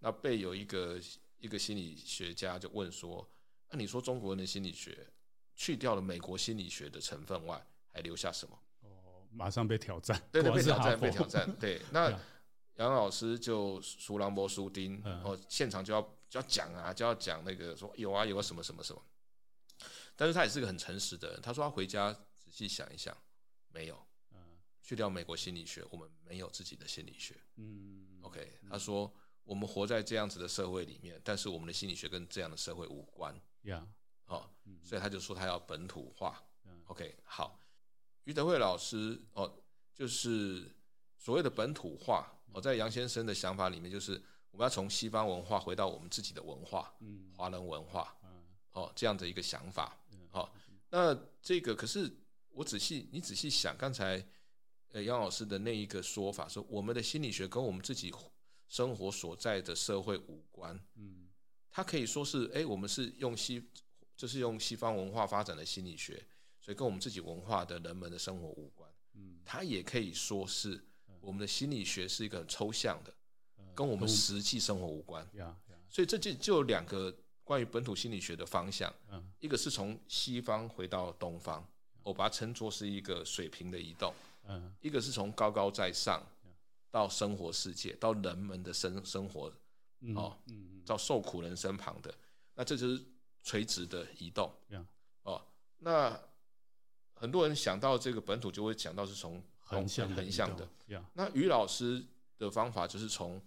[0.00, 1.00] 那被有一个
[1.38, 3.24] 一个心理学家就问说，
[3.70, 5.06] 那你说中国人的心理学？
[5.54, 8.58] 去掉了美国心理学的成分外，还留下什么？
[8.82, 11.56] 哦，马上被挑战，对对，被挑战，被挑战。
[11.58, 12.10] 对， 那
[12.76, 19.02] 杨老师就苏朗波苏丁，然后现场就要就要讲啊，就要讲那个说有啊有啊什么什么什么。
[20.18, 21.40] 但是他也是个很诚实的人。
[21.40, 23.16] 他说他回家仔细想一想，
[23.68, 23.96] 没有。
[24.32, 24.40] 嗯，
[24.82, 27.36] 去掉美国心理学，我们没有自己的心理学。
[27.54, 28.58] 嗯，OK。
[28.68, 29.10] 他说
[29.44, 33.32] 我们活在这样子的社会里面，但是我们的心理学跟这样的社会无关。
[33.62, 33.86] 呀，
[34.26, 34.50] 哦，
[34.82, 36.42] 所以他就说他要本土化。
[36.86, 37.60] OK，好。
[38.24, 39.62] 于德惠老师哦，
[39.94, 40.68] 就是
[41.16, 49.96] 所谓的本土化哦，在杨先生的想法里面，就是我们要从西方文化回到我们自己的文化，嗯，华人文化，嗯，哦，这样的一个想法，
[50.30, 50.54] 好，
[50.90, 52.10] 那这个可是
[52.50, 54.24] 我仔细你仔细想，刚才
[54.92, 58.12] 呃杨老师的那一个说法，说我们的心理学跟我们自己
[58.68, 61.28] 生活所在的社会无关，嗯，
[61.70, 63.62] 他可以说是，哎，我们是用西，
[64.16, 66.22] 就是用西方文化发展的心理学。
[66.60, 70.78] 所以跟我们自己文化的人们的生活无关，嗯，它也可以说是
[71.18, 73.14] 我们的心理学是一个很抽象的，
[73.74, 75.26] 跟我们实际生活无关，
[75.88, 77.16] 所以这就就两个
[77.48, 78.92] 关于本土心理学的方向，
[79.40, 81.66] 一个是从西方回到东方，
[82.02, 84.12] 我把它称作是一个水平的移动，
[84.82, 86.22] 一个是从高高在上
[86.90, 89.50] 到生活世界，到人们的生生活，
[90.14, 90.36] 哦，
[90.84, 92.14] 到受苦人身旁的，
[92.54, 93.02] 那这就是
[93.42, 94.52] 垂直的移动，
[95.22, 95.42] 哦，
[95.78, 96.20] 那。
[97.20, 100.68] 很多人想到这个本土，就会想到是从横向横向的。
[101.14, 102.00] 那余老师
[102.38, 103.42] 的方法就是从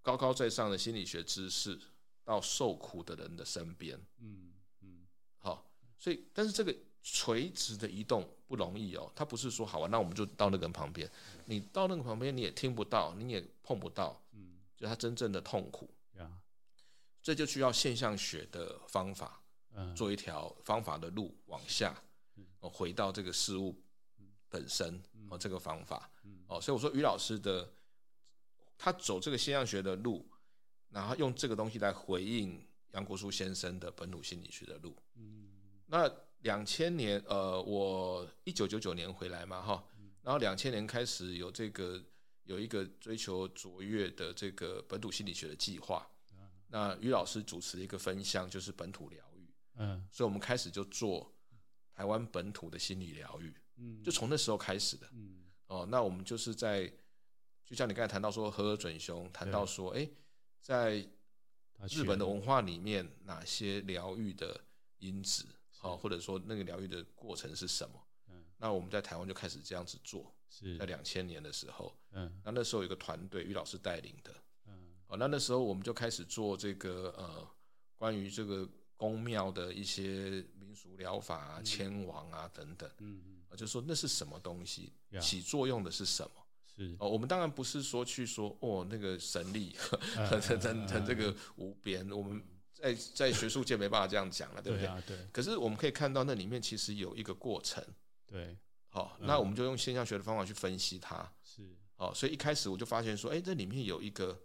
[0.00, 1.76] 高高在上的心理学知识
[2.24, 4.00] 到受苦的人的身边。
[4.18, 5.06] 嗯嗯，
[5.38, 9.12] 好，所以但是这个垂直的移动不容易哦。
[9.14, 11.10] 他不是说好啊，那我们就到那个人旁边，
[11.44, 14.20] 你到那个旁边你也听不到，你也碰不到。
[14.32, 15.88] 嗯，就他真正的痛苦。
[17.22, 19.40] 这就需要现象学的方法，
[19.72, 21.98] 嗯做一条方法的路往下。
[22.60, 23.78] 回到这个事物
[24.50, 26.10] 本身哦，这个方法
[26.46, 27.72] 哦，所以我说于老师的
[28.76, 30.26] 他走这个现象学的路，
[30.94, 34.96] 然后用这个东西来回应杨国枢先生的本土心理学的路。
[35.86, 39.84] 那两千年呃，我一九九九年回来嘛哈，
[40.22, 42.02] 然后两千年开始有这个
[42.44, 46.08] 有一个追求卓越的这个本土心理学的计划。
[46.68, 51.30] 那于老师主持的一个分项就是本土疗愈，嗯，所以我们开始就做。
[51.96, 56.92] 台湾本土的心理疗愈，嗯，就从那时候开始的，嗯，哦，那我们就是在，
[57.64, 60.10] 就像你刚才谈到说和合准雄谈到说，哎，
[60.64, 61.06] 在
[61.90, 64.58] 日本的文化里面，哪些疗愈的
[65.00, 65.44] 因子，
[65.82, 68.02] 啊，或者说那个疗愈的过程是什么？
[68.28, 70.78] 嗯，那我们在台湾就开始这样子做，是。
[70.78, 74.34] 在两千年的时候，嗯，那那时候有一个团队，于老师带领的，
[74.68, 77.46] 嗯，哦，那那时候我们就开始做这个呃，
[77.98, 78.66] 关于这个。
[78.96, 86.43] 宫庙的一些民俗疗法啊、迁王啊等等，嗯嗯，就说那是什么东西，起作用的是什么？
[86.76, 89.76] 是哦，我们当然不是说去说哦，那个神力
[90.28, 95.02] 很很很这个无边，我们在在学术界没办法这样讲了，对不对？
[95.06, 95.28] 对。
[95.32, 97.84] 可是我们可以看到那里面其实有一个过程，
[98.26, 98.56] 对。
[98.88, 101.76] 好，那我们就用现象学的方法去分析它，是。
[101.96, 104.40] 哦，所以一开始我就发现说，哎，这里面有一个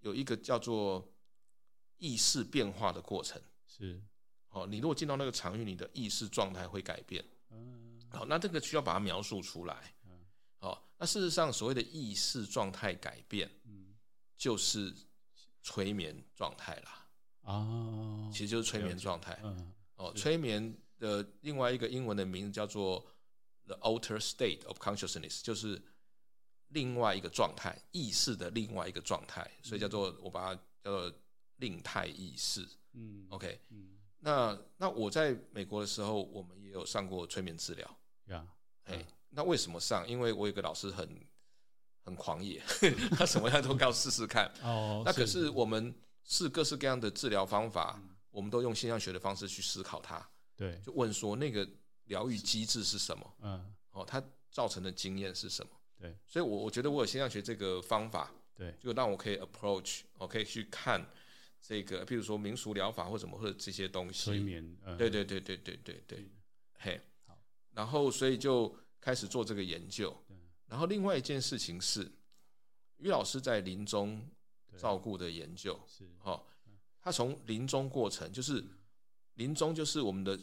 [0.00, 1.06] 有一个叫做。
[2.00, 4.00] 意识变化的过程是，
[4.46, 7.24] 好，你如果进到那个场域，你的意识状态会改变。
[7.50, 9.92] 嗯，好，那这个需要把它描述出来。
[10.98, 13.94] 那事实上所谓的意识状态改变，嗯，
[14.36, 14.94] 就是
[15.62, 17.08] 催眠状态啦。
[17.42, 19.38] 哦，其实就是催眠状态。
[19.42, 23.06] 嗯，哦，催眠的另外一个英文的名字叫做
[23.64, 25.80] the altered state of consciousness，就是
[26.68, 31.12] 另外一个状态，意识的另外一个状态，所以叫做我把它叫做。
[31.60, 38.46] 另态意识，嗯，OK，嗯，那那我在美国的时候，我们也有上过催眠治疗，呀，
[38.84, 39.04] 哎，
[39.38, 40.04] 那为什么上？
[40.08, 41.08] 因为我有个老师很
[42.02, 42.60] 很狂野，
[43.16, 44.52] 他什么样都要试试看。
[44.64, 50.28] 哦，那可是我们是各式各样的治疗方法，我们都用现象学的方式去思考它。
[50.56, 51.64] 对，就问说那个
[52.06, 53.34] 疗愈机制是什么？
[53.42, 54.20] 嗯，哦，它
[54.50, 55.70] 造成的经验是什么？
[56.00, 61.08] 对，所以我我觉得我有现象学这个方法，对，就让我可以 approach，我可以去看。
[61.60, 66.30] 这个，譬如说民俗疗法或什么或者这些东西，催眠，嗯、对对对对对对对，嗯、
[66.78, 67.38] 嘿，好，
[67.74, 70.36] 然后所以就开始做这个研究，对。
[70.66, 72.10] 然后另外一件事情是，
[72.98, 74.28] 于老师在临终
[74.76, 76.08] 照顾的研究是。
[76.18, 76.42] 哈，
[77.00, 78.64] 他从临终过程就是
[79.34, 80.38] 临终就是我们的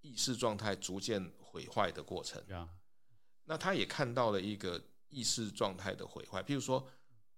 [0.00, 2.68] 意识状态逐渐毁坏的过程，嗯、
[3.44, 6.86] 那他也看到了一个意识状态的毁坏，譬如说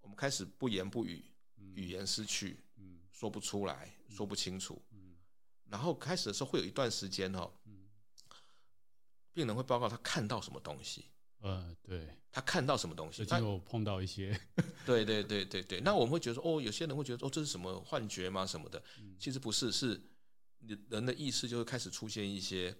[0.01, 1.25] 我们开始不言不语，
[1.75, 2.59] 语言失去。
[3.13, 4.83] 说不出来，说不清楚。
[4.91, 5.15] 嗯，
[5.69, 7.62] 然后开始的时候会有一段时间哦，嗯，
[9.33, 11.07] 病人会报告他看到什么东西。
[11.41, 14.39] 呃，对，他看到什么东西，他有碰到一些。
[14.87, 18.47] 对对对对对，那我们会觉得说，哦，有些人会觉得说，哦，这是什么幻觉吗？
[18.47, 18.81] 什么的？
[19.19, 20.01] 其实不是，是
[20.89, 22.73] 人的意识就会开始出现一些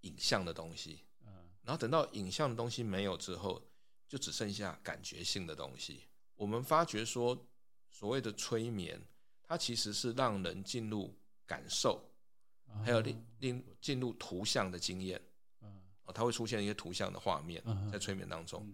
[0.00, 3.62] 影像的东西，嗯然后等到影像的东西没有之后，
[4.08, 6.02] 就只剩下感觉性的东西。
[6.34, 7.46] 我们发觉说，
[7.88, 9.00] 所谓的催眠，
[9.44, 12.04] 它其实是让人进入感受，
[12.84, 15.22] 还有令令进入图像的经验，
[16.12, 18.70] 它会出现一些图像的画面在催眠当中。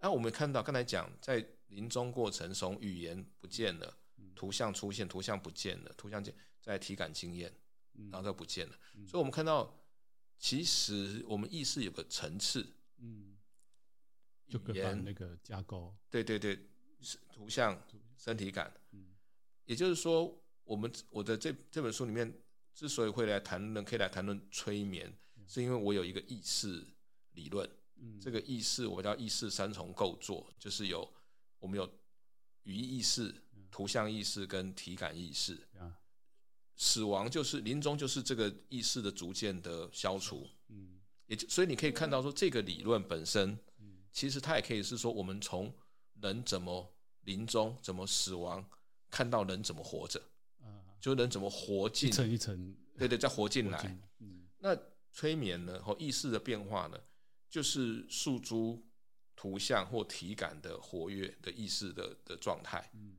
[0.00, 3.96] 那我们看到刚才讲，在临终过程中，语言不见了，
[4.34, 7.52] 图像出现，图像不见了，图像见在体感经验，
[8.10, 8.78] 然后就不见了。
[9.06, 9.82] 所以，我们看到，
[10.38, 13.36] 其实我们意识有个层次，嗯，
[14.48, 16.58] 就跟那个架构，对对对，
[17.32, 17.82] 图像、
[18.16, 18.72] 身体感，
[19.64, 22.32] 也就是说，我们我的这这本书里面
[22.72, 25.12] 之所以会来谈论，可以来谈论催眠，
[25.48, 26.86] 是因为我有一个意识
[27.32, 27.68] 理论。
[28.20, 31.12] 这个意识，我叫意识三重构作，就是有
[31.58, 31.84] 我们有
[32.62, 33.34] 语义意识、
[33.72, 35.58] 图像意识跟体感意识。
[36.76, 40.48] 死亡就是临终，就是这个意识的逐渐的消除。
[40.68, 43.58] 嗯，也就所以你可以看到说，这个理论本身，
[44.12, 45.74] 其实它也可以是说，我们从
[46.20, 48.64] 人怎么临终、怎么死亡，
[49.10, 50.22] 看到人怎么活着。
[51.00, 53.98] 就人怎么活进一层一层，对对，再活进来。
[54.58, 54.76] 那
[55.12, 57.00] 催眠呢，和意识的变化呢？
[57.50, 58.86] 就是诉诸
[59.34, 63.16] 图像或体感的活跃的意识的的状态，嗯，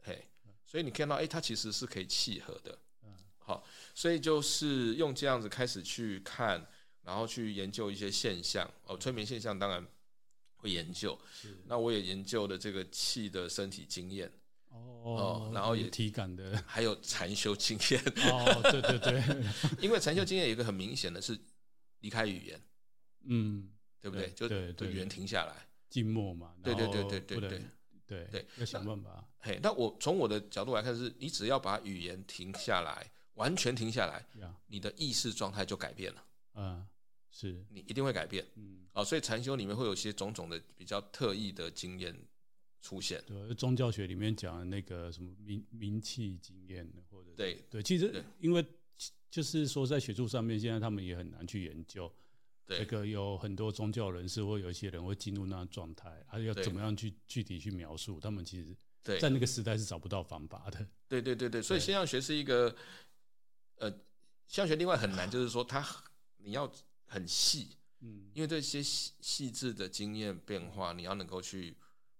[0.00, 0.28] 嘿，
[0.64, 6.64] 所以你看到，哎，它其实是可以契合的，嗯，好，所以就是用这样子开始去看，
[7.02, 9.84] 然后去研究一些现象，哦，催眠现象当然
[10.56, 11.18] 会研究，
[11.66, 14.30] 那我也研究了这个气的身体经验，
[15.02, 19.44] 哦，然后也体感的，还有禅修经验，哦，对对对，
[19.80, 21.38] 因为禅修经验有一个很明显的是
[22.00, 22.60] 离开语言。
[23.26, 24.30] 嗯，对不对？
[24.32, 26.54] 就对语言停下来，静默嘛。
[26.62, 27.62] 对对对对对对
[28.06, 29.26] 对对，要想办法。
[29.38, 34.26] 嘿，那我从我的角度来看，是你只要把语言停下来，完全停下来，
[34.66, 36.24] 你的意识状态就改变了。
[36.56, 36.86] 嗯，
[37.30, 38.46] 是你一定会改变。
[38.56, 42.14] 嗯，啊，所以禅修里面会有些种种的比较特异的经验
[42.84, 43.24] 出现。
[43.26, 48.62] 对，宗教学里面讲的那个什么名名气经验，或者对对，其实因为
[49.30, 52.12] 就是说在学术上面，现在他们也很难去研究。
[52.66, 58.18] 这个有很多宗教人士或有一些人会进入那状态，还要怎么样去具体去描述？
[58.18, 58.74] 他们其实，
[59.20, 60.86] 在那个时代是找不到方法的。
[61.06, 62.74] 对对对对，所以现象学是一个，
[63.76, 63.90] 呃，
[64.46, 65.86] 现象学另外很难， 就是说它
[66.38, 66.72] 你要
[67.04, 71.76] 很细，嗯，因为这些细细致的经验变化，你要能够去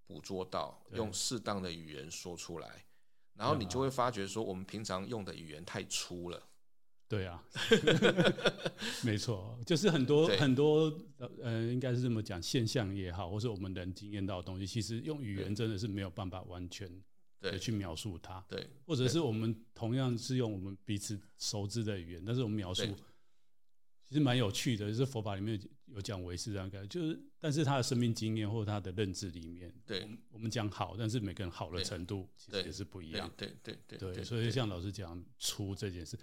[0.07, 2.85] 捕捉到，用适当的语言说出来，
[3.35, 6.43] 然后你就会发觉说，我们平常用的语言太粗了。
[7.07, 7.45] 对啊，
[9.05, 10.93] 没错，就是很多很多
[11.41, 16.91] 呃，应该是这么讲，现象也好，或是我们能经验到的东西，其实用语言真的是没有办法完全
[17.41, 18.45] 的去描述它。
[18.49, 22.83] 对，或者是我们同样是用我们彼此熟知的语言，但是我们描述
[24.09, 25.61] 其实蛮有趣的，就是佛法里面
[25.95, 33.31] 有讲维斯这样概，就是但是他的生命经验或者他的认知里面，对，我们讲好，但是每个人好的程度其实也是不一样。
[33.37, 36.19] 对对对对，对，所以像老师讲出这件事。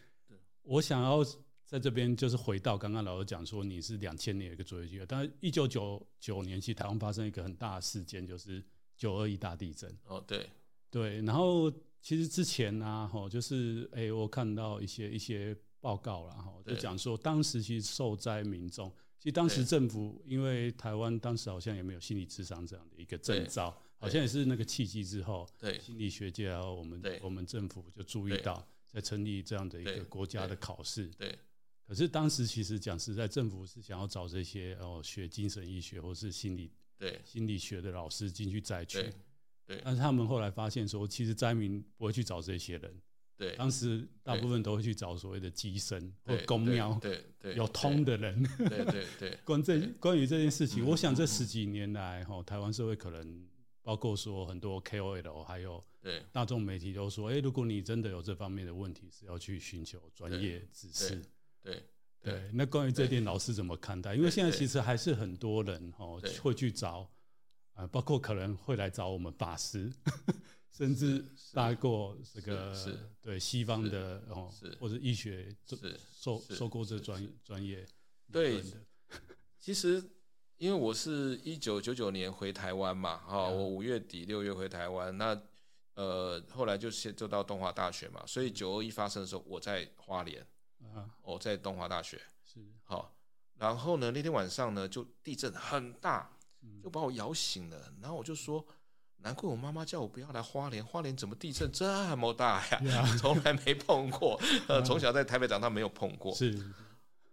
[0.64, 1.24] 我想要
[1.66, 8.64] 在这边就是回到刚刚老师讲说，你是两千年一个卓越机会，但是一九九九年其实台湾发生一个很大的事件，就是
[8.96, 9.90] 九二一大地震。
[10.06, 10.48] 哦，对
[10.90, 25.80] 对，然后其实之前呢，哈，就是哎，我看到一些一些报告了哈，就讲说当时其实受灾民众，其实当时政府因为台湾当时好像也没有心理智商这样的一个证照，好像也是那个契机之后，对。
[25.80, 28.68] 心理学界然后我们我们政府就注意到。
[28.94, 31.34] 在成立这样的一个国家的考试，对。
[31.88, 37.22] 可是当时其实讲实在，政府是想要找这些哦学精神医学或是心理对。
[37.24, 39.10] 心理学的老师进去灾区，
[39.66, 39.80] 对。
[39.82, 42.94] 但是他们后来发现说，其实灾民不会去找这些人，
[43.38, 43.56] 对。
[43.56, 49.38] 当时大部分都会去找所谓的乩身或公庙，对对，有通的人，对对对。
[49.46, 53.48] 关这关于这件事情，我想这十几年来哈，台湾社会可能。
[53.84, 55.84] 包括说很多 KOL 还有
[56.32, 61.20] 大众媒体都说，哎，如果你真的有这方面的问题，是要去寻求专业知识。
[61.64, 61.84] 对
[62.22, 64.14] 对，那关于这点，老师怎么看待？
[64.14, 66.06] 因为现在其实还是很多人哈
[66.44, 67.10] 会去找，
[67.74, 69.92] 啊，包括可能会来找我们法师，
[70.72, 72.76] 甚至大过这个
[73.22, 75.56] 对西方的哦或者医学
[76.14, 77.86] 受受过这专专业。
[78.32, 78.64] 对，
[79.60, 80.04] 其实。
[80.62, 85.36] 因为我是一九九九年回台湾嘛，哈，我五月底六月回台湾，那
[85.96, 90.46] 呃后来就先就到东华大学嘛，所以九二一发生的时候我在花莲，
[90.94, 93.18] 啊，我在东华大学，是，好，
[93.58, 96.38] 然后呢那天晚上呢就地震很大，
[96.84, 98.64] 就把我摇醒了，然后我就说，
[99.24, 103.06] 难怪我妈妈叫我不要来花莲，花莲怎么地震这么大呀？
[103.20, 106.34] 从来没碰过， 呃，从小在台北长大没有碰过。
[106.36, 106.58] 是，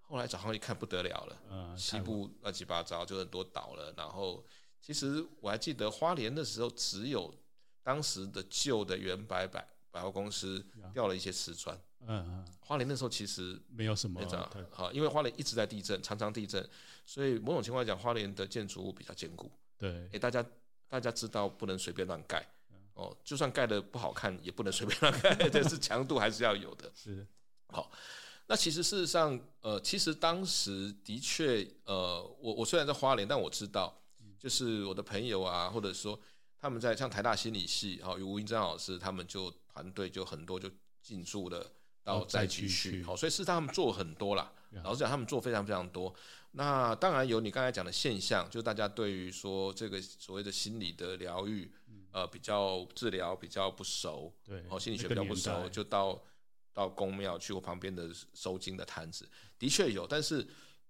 [0.02, 3.92] 后来早上一看不得了了，西部乱七八糟就很多岛了。
[3.96, 4.44] 然后
[4.82, 7.34] 其实我还记得花莲的时候，只有
[7.82, 11.78] 当时的旧的原百百百货公司掉了一些瓷砖。
[12.06, 14.20] 嗯嗯，花莲那时候其实没有什么，
[14.70, 16.68] 好，因为花莲一直在地震，常常地震，
[17.06, 19.50] 所以某种情况来讲，花莲的建筑物比较坚固。
[19.78, 20.44] 对，诶，大家。
[20.88, 22.46] 大家知道不能随便乱盖，
[22.94, 26.90] 哦，就算盖得不好看，也不能随便乱盖， 但是强度还是要有的。
[26.94, 27.26] 是，
[27.68, 27.90] 好，
[28.46, 34.00] 那其实事实上，呃，其实当时的确，呃，我我虽然在花莲，但我知道，
[34.38, 36.18] 就是我的朋友啊，或者说
[36.58, 40.70] 他们在像台大心理系，哈，有吴英章老师，他们就团队就很多就
[41.02, 41.70] 进驻了
[42.02, 44.50] 到灾区去，好，所以是他们做很多啦。
[44.84, 46.14] 老实讲，他们做非常非常多。
[46.52, 51.70] 那当然有你刚才讲的现象，就大家对于说这个所谓的心理的疗愈，
[52.10, 56.20] 呃，比较治疗比较不熟，对，哦，心理学比较不熟，就到
[56.72, 59.28] 到公庙去或旁边的收金的摊子，
[59.58, 60.06] 的确有。
[60.06, 60.44] 但是，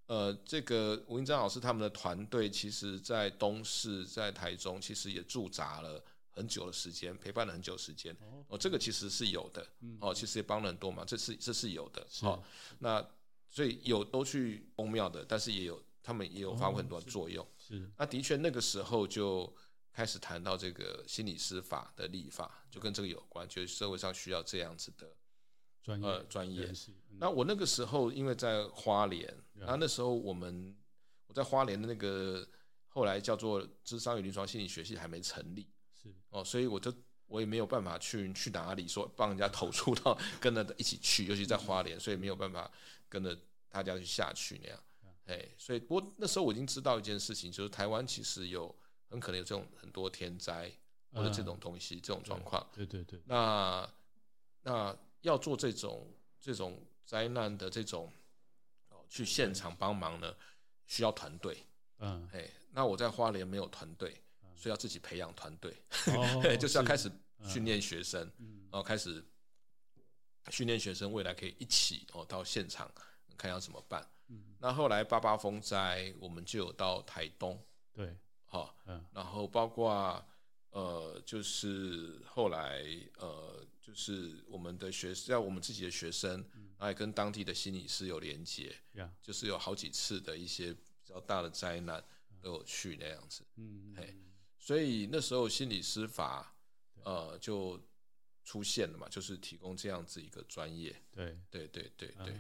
[0.07, 8.17] 呃，这个吴英章老师他们的团队，其实在东势、在台中，其实也驻扎了很久的时间，陪伴了很久的时间。
[8.47, 9.67] 哦，这个其实是有的，
[10.01, 12.07] 哦，其实也帮了很多忙，这是这是有的。
[12.23, 12.43] 好，
[12.79, 13.05] 那。
[13.51, 17.45] 所以有都去公庙的，但是也有他们也有发挥很多作用。
[17.45, 19.53] 哦、是，是，那的确那个时候就
[19.93, 25.17] 开始谈到这个心理师法的立法，就跟这个有关，就是社会上需要这样子的
[25.83, 26.67] 专业呃专业。
[26.67, 30.77] 嗯、那我那个时候因为在花莲，那那时候我们
[31.27, 32.47] 我在花莲的那个
[32.89, 36.93] 后来叫做智商与临床心理学系还没成立，是哦，所以我就
[37.27, 42.71] 我也没有办法去去哪里说帮人家投诉到跟着一起去，尤其在花莲，所以没有办法。
[43.09, 43.37] 跟着
[43.69, 44.83] 大家去下去那样，
[45.27, 48.75] 哎，所以不过那时候我已经知道一件事情，就是台湾其实有
[49.09, 50.71] 很可能有这种很多天灾
[51.13, 52.67] 或者这种东西这种状况。
[52.73, 53.21] 对对对。
[53.27, 53.89] 那
[54.63, 58.13] 那要做这种这种灾难的这种
[58.91, 60.35] 哦，去现场帮忙呢，
[60.87, 61.65] 需要团队。
[61.99, 62.29] 嗯。
[62.33, 64.21] 哎，那我在花莲没有团队，
[64.57, 65.75] 所以要自己培养团队，
[66.59, 67.11] 就是要开始
[67.43, 68.21] 训练学生，
[68.71, 69.25] 然后开始。
[70.51, 72.91] 训练学生未来可以一起哦到现场
[73.37, 74.09] 看要怎么办。
[74.29, 77.63] 嗯，那后来八八风灾，我们就有到台东。
[77.93, 80.25] 对，好，嗯，然后包括
[80.71, 82.85] 呃，就是后来
[83.19, 86.45] 呃，就是我们的学生，要我们自己的学生，
[86.79, 88.75] 还跟当地的心理师有连接。
[89.23, 92.03] 就是有好几次的一些比较大的灾难
[92.41, 93.45] 都有去那样子。
[93.57, 94.17] 嗯，嘿，
[94.59, 96.55] 所以那时候心理师法
[97.05, 97.81] 呃就。
[98.49, 101.39] 出现了嘛，就是提供这样子一个专业，对。
[101.51, 102.33] 对对对对，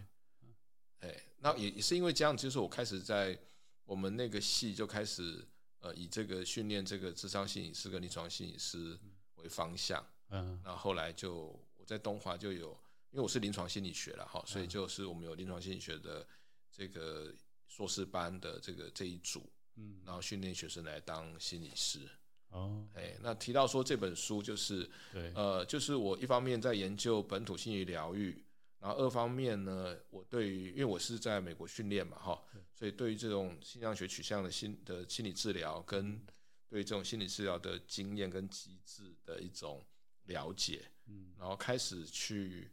[1.00, 3.38] 哎、嗯，那也也是因为这样，就是我开始在
[3.84, 5.46] 我们那个系就开始
[5.80, 8.98] 呃以这个训练这个智商心理师跟临床心理师
[9.34, 12.70] 为方向，嗯，然后后来就我在东华就有，
[13.10, 16.26] 因为我是临床心理学了哈，所以就是我们有临床心理学的
[16.72, 17.34] 这个
[17.66, 22.08] 硕士班的这个这一组，嗯，然后训练学生来当心理师。
[22.50, 28.42] 哦，哎，那提到说这本书就是，对，呃，就是我一方面在研究本土心理疗愈，
[28.80, 32.42] 然后二方面呢，我对于，因为我是在美国训练嘛，哈，
[32.74, 36.20] 所以对于这种心脏学取向的心的心理治疗，跟
[36.68, 39.84] 对于这种心理治疗的经验跟机制的一种
[40.24, 42.70] 了解，嗯，然后开始去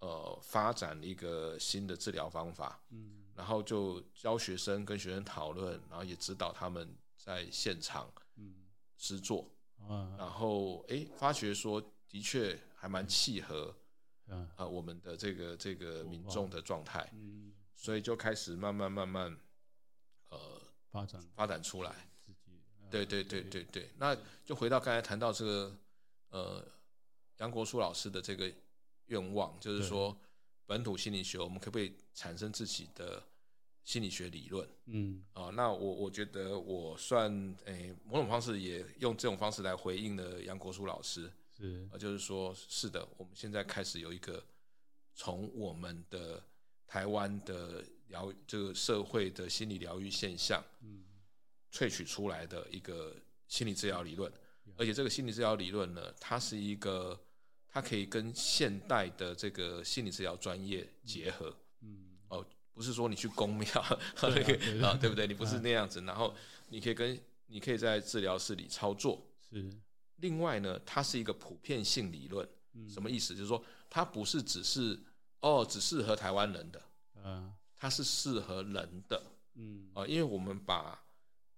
[0.00, 8.10] 呃发展一个新的治疗方法，嗯，然后就教学生跟学生讨论，然后也指导他们在现场，
[8.98, 9.00] 嗯。
[9.00, 9.48] 实作，
[10.18, 13.72] 然后哎，发觉说的确还蛮契合，
[14.26, 19.38] 嗯，呃，我们的这个这个民众的状态，嗯，所以就开始慢慢慢慢，
[20.30, 21.22] 呃，发展。
[21.32, 22.10] 发展出来，
[22.90, 25.78] 对对对对对，那就回到刚才谈到这个，
[26.30, 26.68] 呃，
[27.36, 28.52] 杨国书老师的这个
[29.06, 30.20] 愿望，就是说
[30.66, 33.22] 本土心理学，我们可不可以产生自己的？
[33.88, 37.32] 心理学理论，嗯，啊，那我我觉得我算
[37.64, 44.44] 诶、欸，某种方式也用这种方式来回应了杨国书老师，是，啊，就是说，是的，我们现在开始有一个
[45.14, 46.44] 从我们的
[46.86, 51.04] 台湾的疗这个社会的心理疗愈现象，嗯，
[51.72, 53.16] 萃取出来的一个
[53.46, 54.30] 心理治疗理论，
[54.76, 57.18] 而且这个心理治疗理论呢，它是一个，
[57.70, 62.46] 它可以跟现代的这个心理治疗专业结合，嗯，哦。
[62.78, 63.66] 不是说你去宫庙
[64.22, 64.52] 那个
[64.86, 65.26] 啊，对不对？
[65.26, 66.32] 你不是那样子，然后
[66.68, 69.20] 你可以跟你可以在治疗室里操作。
[69.50, 69.68] 是。
[70.18, 72.48] 另外呢，它是一个普遍性理论，
[72.88, 73.34] 什么意思？
[73.34, 73.60] 就是说
[73.90, 74.96] 它不是只是
[75.40, 76.80] 哦，只适合台湾人的，
[77.24, 79.20] 嗯，它是适合人的，
[79.56, 81.02] 嗯啊，因为我们把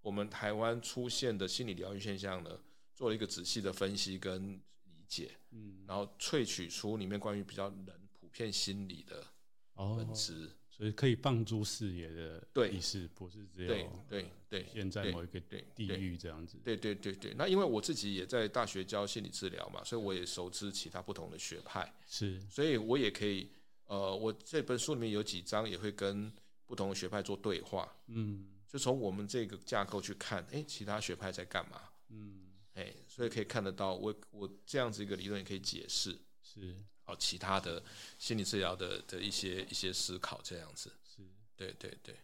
[0.01, 2.59] 我们台湾出现的心理疗愈现象呢，
[2.95, 4.55] 做了一个仔细的分析跟
[4.85, 9.27] 理解，嗯，然后萃取出里面关于比较人普遍心理的
[9.75, 10.51] 本质。
[10.81, 15.39] 哦所以可以放诸视野的意思，不是只有对对对，现在某一个
[15.76, 16.57] 地域这样子。
[16.64, 21.95] 对对对对，那因为我自己也在大学教心理治疗嘛，所以我也熟知其他不同的学派。
[22.07, 23.51] 是，所以我也可以，
[23.89, 26.33] 呃，我这本书里面有几章也会跟
[26.64, 27.87] 不同的学派做对话。
[28.07, 31.83] 嗯，就从我们这个架构去看，哎，其他学派在干嘛？
[32.09, 32.41] 嗯，
[32.72, 36.16] 哎，所以可以看得到，我我这样子一个理论也可以解释。
[36.43, 36.74] 是。
[37.17, 37.83] 其他的
[38.19, 41.23] 心理治疗的的一些一些思考，这样子是
[41.57, 42.15] 对对对。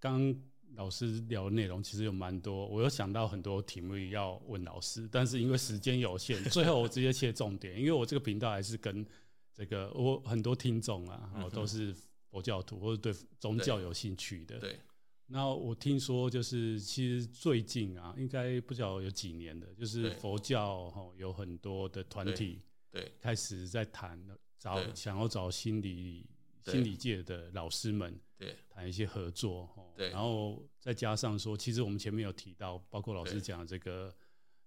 [0.00, 0.34] 刚
[0.74, 9.06] 老师聊的内容其实有蛮多，我有想到很多题目要问老师，但是因为时间有限， 最后我直接切重点，因为我这个频道还是跟
[9.54, 11.94] 这个我很多听众啊，我都是
[12.30, 14.58] 佛教徒或者对宗教有兴趣的。
[14.58, 14.78] 对。
[15.26, 22.60] 那我听说就是其实最近啊，应该不知道有几年的，就是佛教哈有很多的团体。
[22.94, 24.16] 对，开始在谈
[24.56, 26.24] 找想要找心理
[26.62, 34.14] 心理界的老师们，对，谈一些合作，对，然后再加上说，其实我们前面有提到，包括老师讲的这个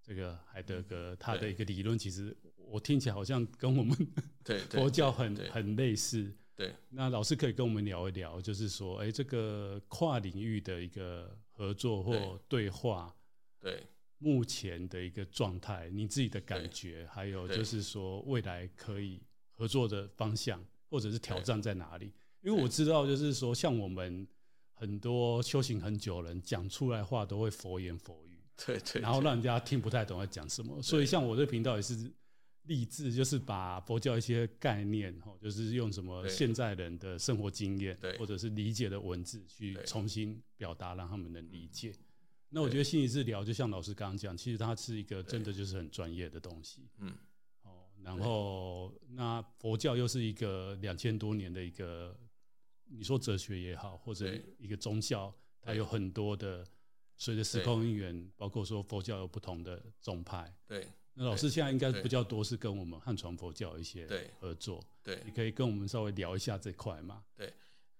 [0.03, 3.95] 这个海德格他的一个理论，其实我听起来好像跟我们
[4.43, 6.75] 对 佛教很很类似，对。
[6.89, 13.15] 那老师可以跟我们聊一聊，就是说，哎，这个跨领域的一个合作或对话，
[13.57, 13.87] 对。
[14.19, 22.11] 目前的一个状态，你自己的感觉，还有就是说未来可以合作的方向，或者是挑战在哪里？
[22.41, 24.27] 因为我知道，就是说像我们
[24.73, 30.81] 很多修行很久的人讲出来话都会佛言佛语， 对对，然后让人家听不太懂在讲什么。
[30.81, 32.11] 所以像我这频道也是
[32.63, 41.93] 励志，就是把佛教一些概念，就是用什么现在人的生活经验，或者是理解的文字去重新表达，让他们能理解。
[42.49, 46.87] 那我觉得心理治疗就像老师刚刚讲，其实它是一个真的就是很专业的东西。
[46.99, 47.13] 嗯，
[47.63, 52.17] 哦，然后那佛教又是一个两千多年的一个，
[52.85, 56.65] 你说哲学也好，或者一个宗教，它有很多的
[57.17, 60.55] 随着时空因缘，包括说佛教有不同的宗派。
[60.65, 64.07] 对，那老师现在应该比较多是跟我们汉传佛教一些
[64.39, 64.81] 合作。
[65.03, 67.25] 对，你可以跟我们稍微聊一下这块嘛？
[67.35, 67.53] 对，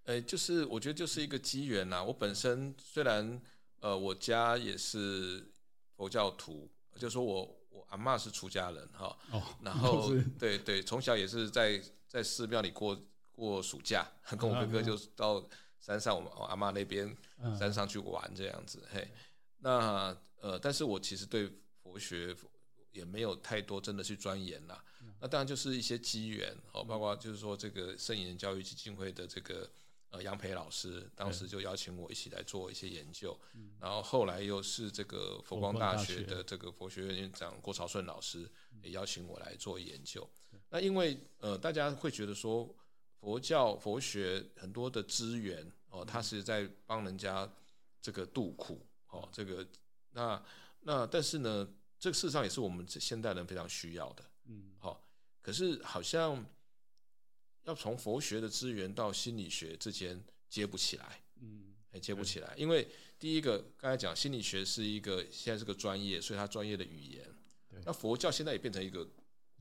[0.04, 2.02] 呃，就是我觉得就是一个机缘呐。
[2.02, 3.41] 我本身虽然。
[3.80, 5.51] 呃，我家也是
[5.95, 12.99] 佛教徒，就是说我我阿嬷是出家人哈，哦、然后 对对，从小也是在在寺庙里过
[13.32, 14.07] 过暑假，
[14.38, 15.47] 跟我哥哥就到
[15.80, 17.15] 山上我们阿嬷那边
[17.57, 19.07] 山上去玩这样子，嘿，
[19.59, 21.47] 那呃，但是我其实对
[21.84, 22.36] 佛学
[22.91, 24.84] 也没有太多真的去钻研啦，
[25.19, 29.69] 那当然就是一些机缘哦，包括就是说这个圣严教育基金会的这个。
[30.10, 33.38] 呃，杨培老师当时就邀请我一起来做一些研究，
[33.78, 38.49] 然后后来又是这个佛光大学的这个佛学院院长郭朝顺老师
[38.82, 40.26] 也邀请我来做研究。
[40.70, 42.74] 那因为呃，大家会觉得说
[43.20, 47.49] 佛教佛学很多的资源哦，它是在帮人家
[48.01, 49.68] 这个度苦哦，这个
[50.12, 50.41] 那
[50.80, 51.68] 那但是呢，
[51.99, 55.03] 这个事实上也是我们现代人非常需要的，嗯，好，
[55.41, 56.45] 可是好像。
[57.68, 62.88] 要从佛学的资源到心理学之间接不起来，嗯，还接不起来，因为
[63.20, 67.26] 第一个刚才讲心理学是一个现在是个专业，所以它专业的语言，
[67.70, 69.05] 对，那佛教现在也变成一个，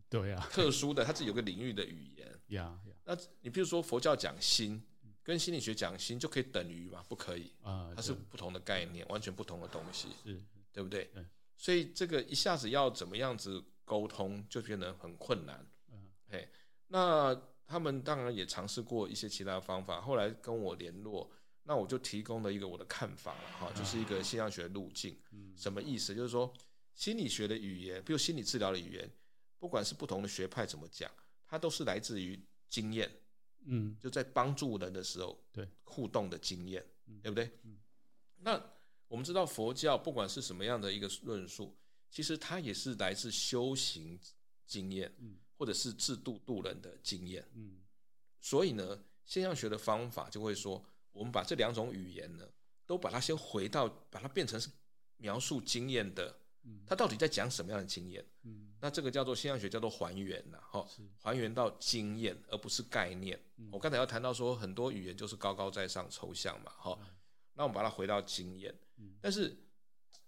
[0.08, 4.80] 对呀，特殊的，它是有个领域的语言， 呀，那你比如说佛教讲心，
[5.24, 7.04] 跟心理学讲心就可以等于吗？
[7.08, 10.40] 不可以啊，它是不同的概念，完全不同的东西，是，
[10.72, 11.10] 对不对？
[11.56, 16.48] 所以这个一下子要怎么样子沟通，就变得很困难，嗯，嘿，
[16.86, 17.36] 那。
[17.66, 21.30] 他们当然也尝试过一些其他方法，后来跟我联络，
[21.64, 25.18] 那我就提供了一个我的看法了哈，就是一个现象学路径。
[25.56, 26.14] 什么意思？
[26.14, 26.52] 就是说
[26.94, 29.10] 心理学的语言，比如心理治疗的语言，
[29.58, 31.10] 不管是不同的学派怎么讲，
[31.46, 33.10] 它都是来自于经验。
[33.68, 36.86] 嗯，就在帮助人的时候，对互动的经验，
[37.20, 37.50] 对不对？
[38.38, 38.62] 那
[39.08, 41.76] 我们知道佛教不管是什么样的一个论述，
[42.10, 44.20] 其实它也是来自修行
[44.66, 45.12] 经验。
[45.58, 47.78] 或者是制度度人的经验，嗯，
[48.40, 52.46] 所以呢，现象学的方法就会说，我们把这两种语言呢，
[52.84, 54.68] 都把它先回到，把它变成是
[55.16, 58.22] 描述经验的，嗯，它到底在讲什么样的经验？
[58.42, 60.86] 嗯，那这个叫做现象学，叫做还原呐，哈，
[61.22, 63.40] 还原到经验，而不是概念。
[63.72, 66.98] 我刚才要谈到说，很多语言就是高高在上、抽象嘛，哈，
[67.54, 68.78] 那我们把它回到经验，
[69.22, 69.56] 但是，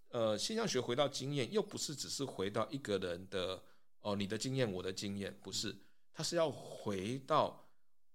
[0.09, 3.63] 呃，现象学回到经验，又不是只是回到一个人的。
[4.01, 5.77] 哦，你的经验，我的经验，不是，
[6.13, 7.69] 它是要回到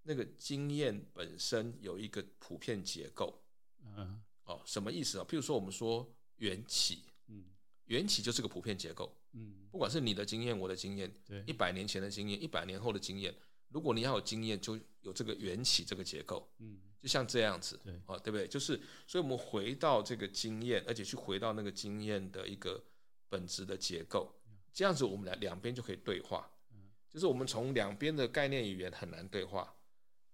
[0.04, 3.44] 那个经验本身有一个普遍结构。
[3.86, 5.26] 嗯，哦，什么意思啊？
[5.28, 7.46] 譬如说，我们说缘起，嗯，
[7.86, 9.16] 缘起就是个普遍结构。
[9.34, 13.36] 嗯，不管是你的经验，我的经验，对，一百年前的经验，一百年后的经验，
[13.70, 18.48] 如果你要有经验，就有这个缘起这个结构，嗯，就像这样子，对，哦，对不对？
[18.48, 22.84] 就是，所以我们回到这个经验，而且去回到那个经验的一个
[23.28, 24.34] 本质的结构，
[24.74, 26.49] 这样子我们两两边就可以对话，
[27.11, 29.76] 就是我们从两边的概念语言很难对话，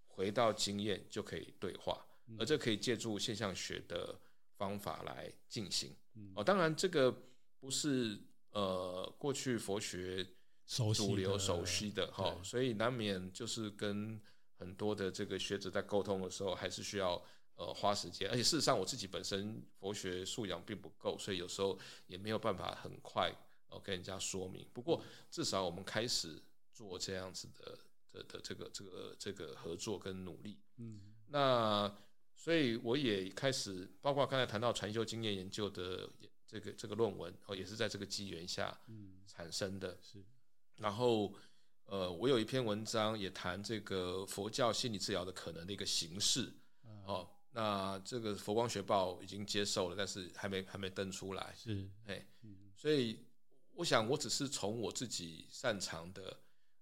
[0.07, 2.05] 回到经验就可以对话，
[2.37, 4.19] 而这可以借助现象学的
[4.57, 5.95] 方法来进行，
[6.35, 7.11] 哦，当然这个
[7.59, 8.19] 不是。
[8.51, 10.25] 呃，过去佛学
[10.65, 14.19] 主流熟悉的哈，所以难免就是跟
[14.55, 17.23] 很多的这个学者在沟通的时候，还是需要
[17.57, 18.27] 呃花时间。
[18.27, 21.77] 而且事实上，我自己本身佛学素养并不够，所以有时候
[22.07, 23.31] 也没有办法很快
[23.69, 24.67] 呃跟人家说明。
[24.73, 26.41] 不过至少我们开始
[26.73, 27.77] 做这样子的
[28.11, 30.57] 的的这个这个这个合作跟努力。
[30.77, 31.95] 嗯，那
[32.35, 36.09] 所以我也开始，包括刚才谈到传修经验研究的。
[36.51, 38.75] 这个这个论文哦，也是在这个机缘下
[39.27, 39.95] 产生的。
[40.01, 40.17] 是，
[40.77, 41.31] 然后
[41.85, 46.51] 呃，我有一篇文章也谈这个佛教心理治疗的可能的一个形式。
[47.05, 51.53] 哦，那这个佛光学报已经接受了，但是还没还没登出来。
[51.55, 52.25] 是，哎，
[52.75, 53.19] 所以
[53.79, 56.37] 我想，我只是从我自己擅长的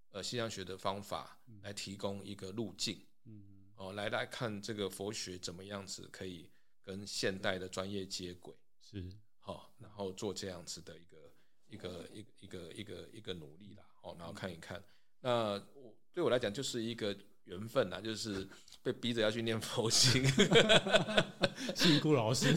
[0.09, 2.99] 呃西洋学的方法来提供一个路径。
[3.25, 3.43] 嗯，
[3.75, 6.49] 哦，来来看这个佛学怎么样子可以
[6.83, 8.51] 跟现代的专业接轨。
[8.81, 9.07] 是。
[9.43, 11.31] 哦，然后做这样子的一个
[11.69, 14.83] 一个一个一个一个一个努力啦，哦，然后看一看，
[15.21, 18.45] 那我对我来讲就是一个缘分呐，就是
[18.81, 20.25] 被逼着要去念佛经
[21.75, 22.51] 辛苦老师，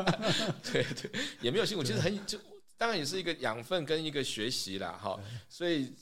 [0.72, 1.10] 对对，
[1.42, 2.38] 也没有辛苦，其实很就
[2.76, 5.92] 当然也是一个养分跟一个学习啦，哈，所以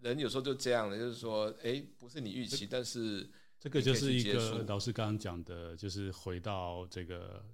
[0.00, 7.44] 人有时候就这样的，就是说，哎，不是你预期，但是这个就是一个老师刚刚讲的，就是回到这个。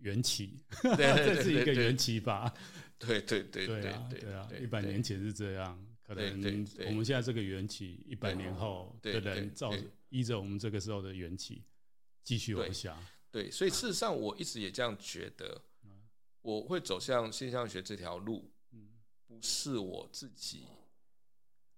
[0.00, 0.62] 缘起，
[0.94, 2.52] 这是一个缘起吧？
[2.98, 3.80] 对对对对
[4.10, 4.46] 对啊！
[4.60, 11.64] 一百年前是这样，可能我们现在这个缘起，一百年后的人照着依着我们这个时候的缘起
[12.22, 12.94] 继续往下。
[13.30, 15.58] 对，所以事实上我一直也这样觉得，
[16.46, 18.48] 我会走向现象学这条路，
[19.26, 20.64] 不是我自己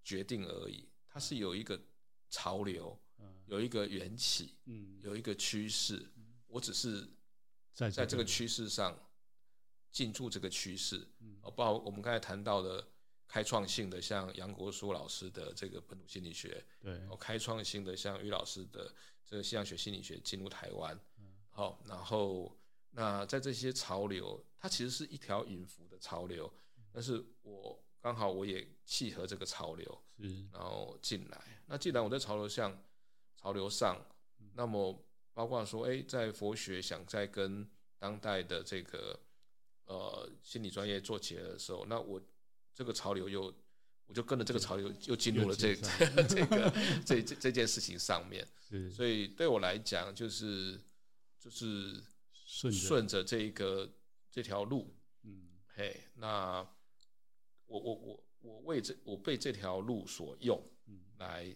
[0.05, 1.81] 决定而已，它是有一个
[2.29, 3.01] 潮流，
[3.47, 4.55] 有一个缘起，
[5.01, 6.07] 有一个趋势，
[6.47, 7.09] 我只是。
[7.73, 8.99] 在在这个趋势上，
[9.93, 11.07] 进驻这个趋势，
[11.43, 12.85] 哦，包括我们刚才谈到的
[13.29, 18.93] 开创性的，像杨国书老师的这个本土心理学，对，哦，开创性的像于老师的
[19.25, 20.99] 这个现象学心理学进入台湾，
[21.51, 22.59] 好，然后
[22.91, 26.53] 那在这些潮流，它其实是一条隐伏的潮流，
[26.93, 31.63] 但是我刚好我也契合这个潮流，是，然后进来。
[31.67, 32.83] 那既然我在潮流上，
[33.37, 34.01] 潮流上，
[34.55, 35.05] 那么。
[35.35, 37.65] 包括说，哎，在佛学想在跟
[37.97, 39.17] 当代的这个
[39.85, 42.21] 呃心理专业做结合的时候，那我
[42.75, 43.55] 这个潮流又，
[44.07, 45.77] 我就跟着这个潮流又进入了这
[46.27, 46.75] 这个
[47.07, 48.45] 这这这件事情上面。
[48.69, 50.81] 是，所以对我来讲，就是
[51.39, 52.03] 就是
[52.45, 53.89] 顺顺着这一个
[54.39, 56.65] 这条路，嗯，嘿，那
[57.67, 61.53] 我我我我为这我被这条路所用，嗯，来。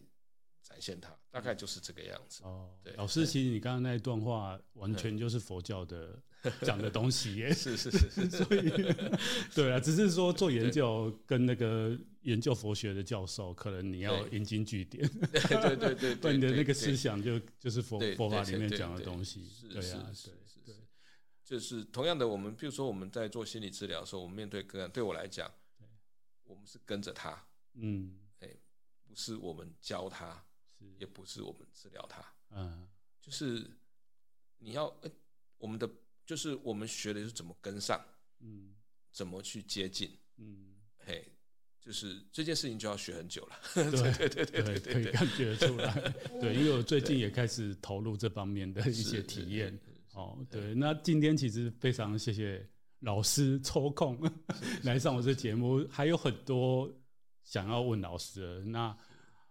[0.64, 2.45] 展现它，大概就是这个样子。
[2.45, 6.16] 哦，对，老师，其实你刚刚那一段话，完全就是佛教的
[6.62, 7.53] 讲的东西耶。
[7.53, 8.70] 是是是是， 所以
[9.53, 15.07] 对啊，只是说做研究跟那个研究佛学的教授，可能你要引经据典。
[15.33, 19.45] 对对对对，对 你的那个思想就就是佛佛法里面讲的东西。
[19.45, 20.30] 是是是是，
[21.53, 25.53] 就是同样的，我们比如说我们在做心理治疗的时候，我们面对个案，对我来讲，
[26.45, 28.49] 我们是跟着他，嗯，哎，
[29.07, 30.43] 不是我们教他。
[30.99, 32.89] 也不是我们治疗他，嗯，
[33.21, 33.71] 就是
[34.59, 35.13] 你要，欸、
[35.59, 35.89] 我们的
[36.27, 38.05] 就是我们学的是怎么跟上，
[38.41, 38.75] 嗯，
[39.13, 41.25] 怎么去接近，嗯，嘿，
[41.81, 43.93] 就是这件事情就要学很久了， 对。
[43.93, 45.95] 对对对对，可以感觉出来，
[46.43, 49.79] 对，因为我最近也开始投入这方面的一些体验，
[50.13, 52.67] 哦，对，那今天其实非常谢谢
[53.01, 54.19] 老师抽空
[54.85, 56.91] 来上我这节目，还有很多
[57.43, 58.97] 想要问老师的那。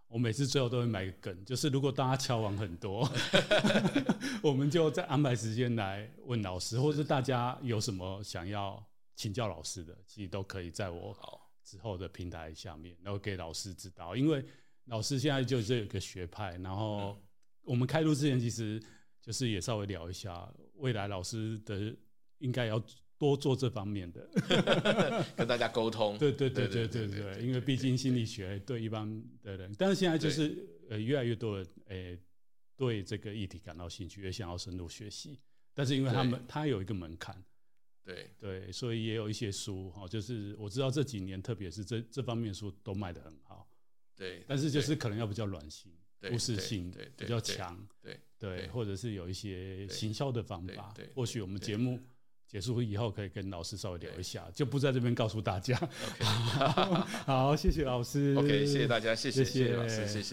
[0.08, 3.10] 我每次最后都会买个梗，就是如果大家敲完很多，
[4.44, 8.86] 我们就再安排时间来问老师，或者大家有什么想要
[9.16, 11.16] 请教老师的，其实都可以在我
[11.64, 14.14] 之后的平台下面，然后给老师指导。
[14.14, 14.44] 因为
[14.84, 17.16] 老师现在就是有个学派，然后
[17.62, 18.78] 我们开录之前，其实
[19.22, 21.96] 就是也稍微聊一下未来老师的
[22.40, 22.82] 应该要。
[23.18, 24.28] 多做这方面的，
[25.38, 26.18] 跟大家沟通。
[26.18, 32.18] 对对对对对对，因为毕竟心理学对一般的人，但是现在就是呃越来越多人诶
[32.76, 35.38] 对这个议题感到兴趣，也想要深入学习。
[35.72, 37.40] 但是因为他们他有一个门槛，
[38.04, 43.70] 对对，所以也有一些书哈，就是我知道这几年特别是这这方面书都卖得很好。
[44.16, 45.92] 对，但是就是可能要比较软性，
[46.30, 51.98] 故事性比较强，对对，或者是有一些行销的方法，或许我们节目
[52.46, 55.76] 结束以后可以跟老师稍微聊一下，就不在这边告诉大家。
[57.24, 58.34] 好，谢谢老师。
[58.36, 60.30] OK，谢谢大家，谢谢谢谢老师，谢谢。